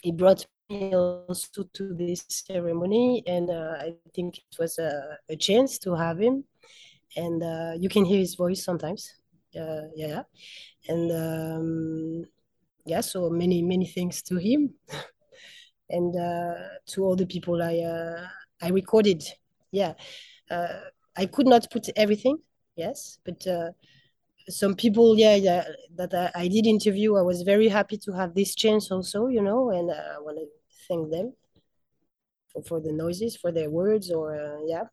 He 0.00 0.12
brought 0.12 0.46
me 0.70 0.94
also 0.94 1.64
to 1.72 1.94
this 1.94 2.24
ceremony, 2.28 3.24
and 3.26 3.50
uh, 3.50 3.74
I 3.86 3.94
think 4.14 4.38
it 4.38 4.56
was 4.56 4.78
a, 4.78 5.18
a, 5.28 5.34
chance 5.34 5.78
to 5.80 5.96
have 5.96 6.20
him. 6.20 6.44
And 7.16 7.42
you 7.82 7.88
can 7.88 8.04
hear 8.04 8.20
his 8.20 8.36
voice 8.36 8.62
sometimes. 8.62 9.02
yeah, 9.96 10.22
and 10.88 11.10
um, 11.10 12.24
yeah, 12.86 13.00
so 13.00 13.30
many 13.30 13.62
many 13.62 13.86
thanks 13.86 14.22
to 14.22 14.36
him 14.36 14.74
and 15.90 16.16
uh, 16.16 16.54
to 16.86 17.04
all 17.04 17.16
the 17.16 17.26
people 17.26 17.62
I 17.62 17.78
uh, 17.78 18.26
I 18.62 18.70
recorded. 18.70 19.22
Yeah, 19.70 19.94
uh, 20.50 20.80
I 21.16 21.26
could 21.26 21.46
not 21.46 21.70
put 21.70 21.88
everything, 21.96 22.38
yes, 22.76 23.18
but 23.24 23.46
uh, 23.46 23.70
some 24.48 24.74
people, 24.74 25.18
yeah, 25.18 25.34
yeah, 25.34 25.64
that 25.96 26.14
I, 26.14 26.42
I, 26.42 26.48
did 26.48 26.66
interview. 26.66 27.16
I 27.16 27.22
was 27.22 27.42
very 27.42 27.68
happy 27.68 27.96
to 27.98 28.12
have 28.12 28.34
this 28.34 28.54
chance 28.54 28.90
also, 28.90 29.28
you 29.28 29.42
know, 29.42 29.70
and 29.70 29.90
uh, 29.90 30.16
I 30.16 30.20
want 30.20 30.38
to 30.38 30.46
thank 30.86 31.10
them 31.10 31.34
for, 32.52 32.62
for 32.62 32.80
the 32.80 32.92
noises, 32.92 33.36
for 33.36 33.50
their 33.50 33.70
words, 33.70 34.10
or 34.10 34.36
uh, 34.36 34.60
yeah. 34.66 34.84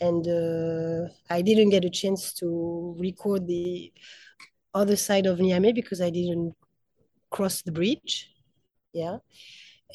And 0.00 1.10
I 1.28 1.42
didn't 1.42 1.68
get 1.68 1.84
a 1.84 1.90
chance 1.90 2.32
to 2.34 2.96
record 2.98 3.46
the 3.46 3.92
other 4.74 4.96
side 4.96 5.26
of 5.26 5.38
Niamey 5.38 5.74
because 5.74 6.00
I 6.00 6.10
didn't 6.10 6.54
cross 7.30 7.62
the 7.62 7.72
bridge. 7.72 8.30
Yeah. 8.92 9.18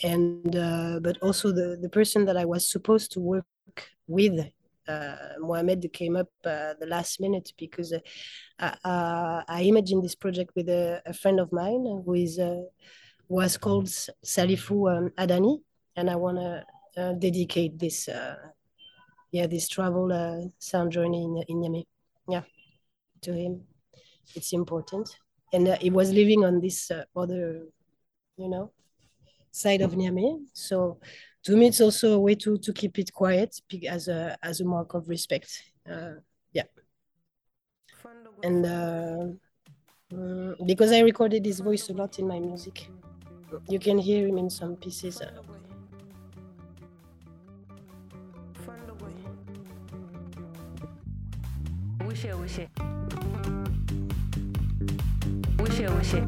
And, 0.04 0.56
uh, 0.56 1.00
but 1.02 1.18
also 1.22 1.52
the, 1.52 1.78
the 1.82 1.90
person 1.90 2.26
that 2.26 2.38
I 2.38 2.46
was 2.46 2.70
supposed 2.70 3.12
to 3.14 3.20
work 3.20 3.46
with, 4.08 4.52
uh, 4.88 5.16
Mohamed 5.40 5.92
came 5.92 6.16
up 6.16 6.30
uh, 6.46 6.74
the 6.80 6.86
last 6.86 7.20
minute 7.20 7.52
because 7.58 7.94
uh, 7.94 8.76
uh, 8.84 9.44
I 9.48 9.62
imagined 9.62 10.04
this 10.04 10.16
project 10.16 10.52
with 10.56 10.70
a, 10.70 11.02
a 11.06 11.14
friend 11.14 11.40
of 11.40 11.52
mine 11.52 11.84
who 12.06 12.14
is, 12.14 12.40
uh, 12.40 12.62
was 13.28 13.58
called 13.58 13.88
Salifu 13.88 14.98
um, 14.98 15.10
Adani. 15.18 15.60
And 15.96 16.10
I 16.10 16.16
want 16.16 16.38
to 16.38 16.64
dedicate 17.20 17.78
this, 17.80 18.08
yeah, 19.32 19.48
this 19.48 19.68
travel 19.68 20.52
sound 20.60 20.92
journey 20.92 21.24
in, 21.24 21.44
in 21.48 21.58
Niamey. 21.58 21.86
Yeah, 22.30 22.44
to 23.22 23.34
him 23.34 23.64
it's 24.36 24.54
important. 24.54 25.18
And 25.54 25.68
uh, 25.68 25.78
he 25.80 25.90
was 25.90 26.12
living 26.12 26.44
on 26.44 26.60
this 26.60 26.92
uh, 26.92 27.04
other, 27.16 27.64
you 28.38 28.50
know, 28.50 28.72
side 29.52 29.82
of 29.82 29.92
Niamey. 29.94 30.40
So 30.54 31.00
to 31.44 31.56
me, 31.56 31.68
it's 31.68 31.82
also 31.82 32.14
a 32.14 32.20
way 32.20 32.36
to 32.36 32.58
to 32.58 32.74
keep 32.74 33.00
it 33.00 33.14
quiet 33.14 33.60
as 33.90 34.08
a 34.08 34.38
as 34.44 34.60
a 34.62 34.66
mark 34.66 34.94
of 34.94 35.08
respect. 35.08 35.50
Uh, 35.90 36.16
yeah. 36.52 36.64
And 38.44 38.66
uh, 38.66 39.26
mm, 40.14 40.68
because 40.68 40.92
I 40.92 41.00
recorded 41.00 41.46
his 41.46 41.60
voice 41.60 41.90
a 41.90 41.94
lot 41.94 42.20
in 42.20 42.28
my 42.28 42.40
music, 42.40 42.90
you 43.68 43.80
can 43.80 43.98
hear 43.98 44.28
him 44.28 44.38
in 44.38 44.50
some 44.50 44.76
pieces. 44.76 45.22
Wushe 55.78 55.90
wushe. 55.90 56.22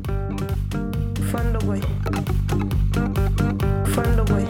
Fondo 1.31 1.59
boy. 1.65 1.81
Fondo 3.93 4.23
boy. 4.25 4.45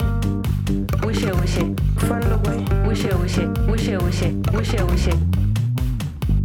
Wushe 1.02 1.32
wushe. 1.32 1.62
Fondo 1.96 2.36
boy. 2.44 2.58
Wushe 2.84 3.08
wushe. 3.16 3.46
Wushe 3.66 3.96
wushe. 3.96 4.28
Wushe 4.52 4.82
wushe. 4.84 5.12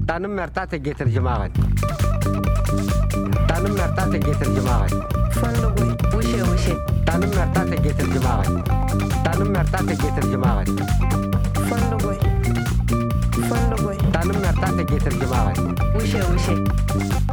Tanım 0.07 0.31
mertate 0.31 0.77
getir 0.77 1.11
cemaat. 1.11 1.51
Tanım 3.47 3.73
mertate 3.73 4.19
getir 4.19 4.47
cemaat. 4.55 4.91
Fondo 5.33 5.75
boy. 5.75 5.97
Wushe 6.11 6.39
wushe. 6.45 6.75
Tanım 7.05 7.29
mertate 7.35 7.75
getir 7.75 8.13
cemaat. 8.13 8.47
Tanım 9.25 9.49
mertate 9.49 9.93
getir 9.95 10.31
cemaat. 10.31 10.67
Fondo 11.67 11.99
boy. 12.03 12.15
Fondo 13.49 13.83
boy. 13.83 13.97
Tanım 14.13 14.37
mertate 14.41 14.83
getir 14.83 15.19
cemaat. 15.19 15.57
Wushe 15.99 16.21
wushe. 16.21 17.24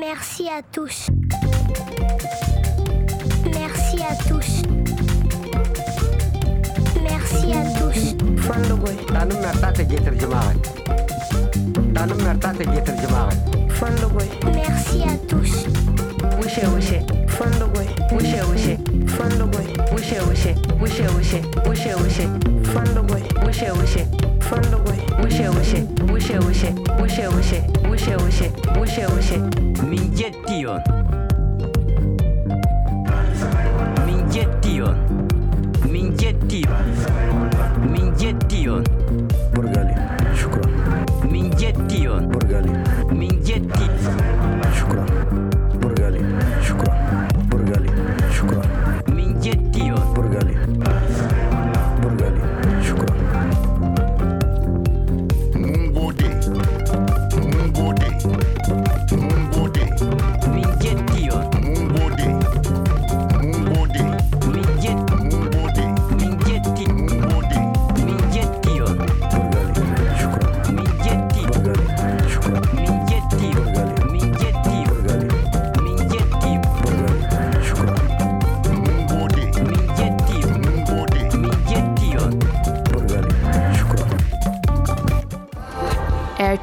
Merci 0.00 0.48
à 0.48 0.62
tous. 0.72 1.08
Merci 3.52 3.98
à 4.02 4.14
tous. 4.28 4.62
Merci 7.02 7.52
à 7.52 7.62
tous. 7.78 8.16
Tanım 9.12 9.40
mertate 9.40 9.84
getir 9.84 10.14
cemaat. 10.20 10.56
Tanım 11.94 12.22
mertate 12.22 12.64
getir 12.64 12.94
cemaat. 13.02 13.34
Merci 14.54 15.02
à 15.02 15.18
tous. 15.28 15.54
Merci 15.64 15.66
à 15.72 15.74
tous. 15.74 15.83
wishe 16.54 16.66
wishe 16.68 17.00
fando 17.26 17.66
boy 17.66 17.86
wishe 18.16 18.40
wishe 18.42 18.78
fando 19.06 19.46
boy 19.46 19.66
wishe 19.92 20.20
wishe 20.20 20.54
wishe 20.80 21.08
wishe 21.18 21.42
wishe 21.66 21.94
wishe 21.94 22.26
boy 23.02 23.22
wishe 23.44 23.70
wishe 23.72 24.06
fando 24.38 24.78
boy 24.84 24.98
wishe 25.24 25.48
wishe 25.48 25.82
wishe 26.12 26.38
wishe 26.38 26.70
wishe 26.78 27.28
wishe 27.28 27.60
wishe 27.90 28.16
wishe 28.20 28.52
wishe 28.80 29.06
wishe 29.06 29.38
millet 29.82 30.34
diyor 30.48 30.80
millet 37.92 38.50
diyor 38.50 38.86
Burgali 39.56 39.94
şükran 40.36 40.70
millet 41.32 41.90
diyor 41.90 42.34
Burgali 42.34 42.70
millet 43.12 43.64
şükran 44.78 45.23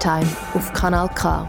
Airtime 0.01 0.35
auf 0.55 0.73
Kanal 0.73 1.09
K. 1.09 1.47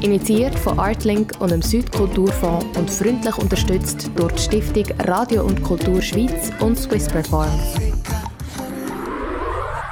Initiiert 0.00 0.56
von 0.56 0.78
Artlink 0.78 1.32
und 1.40 1.50
dem 1.50 1.60
Südkulturfonds 1.60 2.78
und 2.78 2.88
freundlich 2.90 3.36
unterstützt 3.36 4.10
durch 4.14 4.32
die 4.34 4.42
Stiftung 4.42 4.84
Radio 5.00 5.42
und 5.42 5.62
Kultur 5.62 6.00
Schweiz 6.00 6.52
und 6.60 6.78
Swiss 6.78 7.08
Perform. 7.08 7.50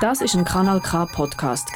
Das 0.01 0.20
ist 0.20 0.36
ein 0.36 0.45
Kanal 0.45 0.80
K 0.80 1.07
Podcast. 1.07 1.68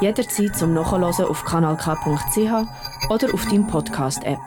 Jederzeit 0.00 0.54
zum 0.54 0.74
Nachhören 0.74 1.04
auf 1.04 1.44
kanalk.ch 1.44 3.08
oder 3.08 3.34
auf 3.34 3.46
deinem 3.46 3.66
Podcast 3.66 4.22
App. 4.24 4.40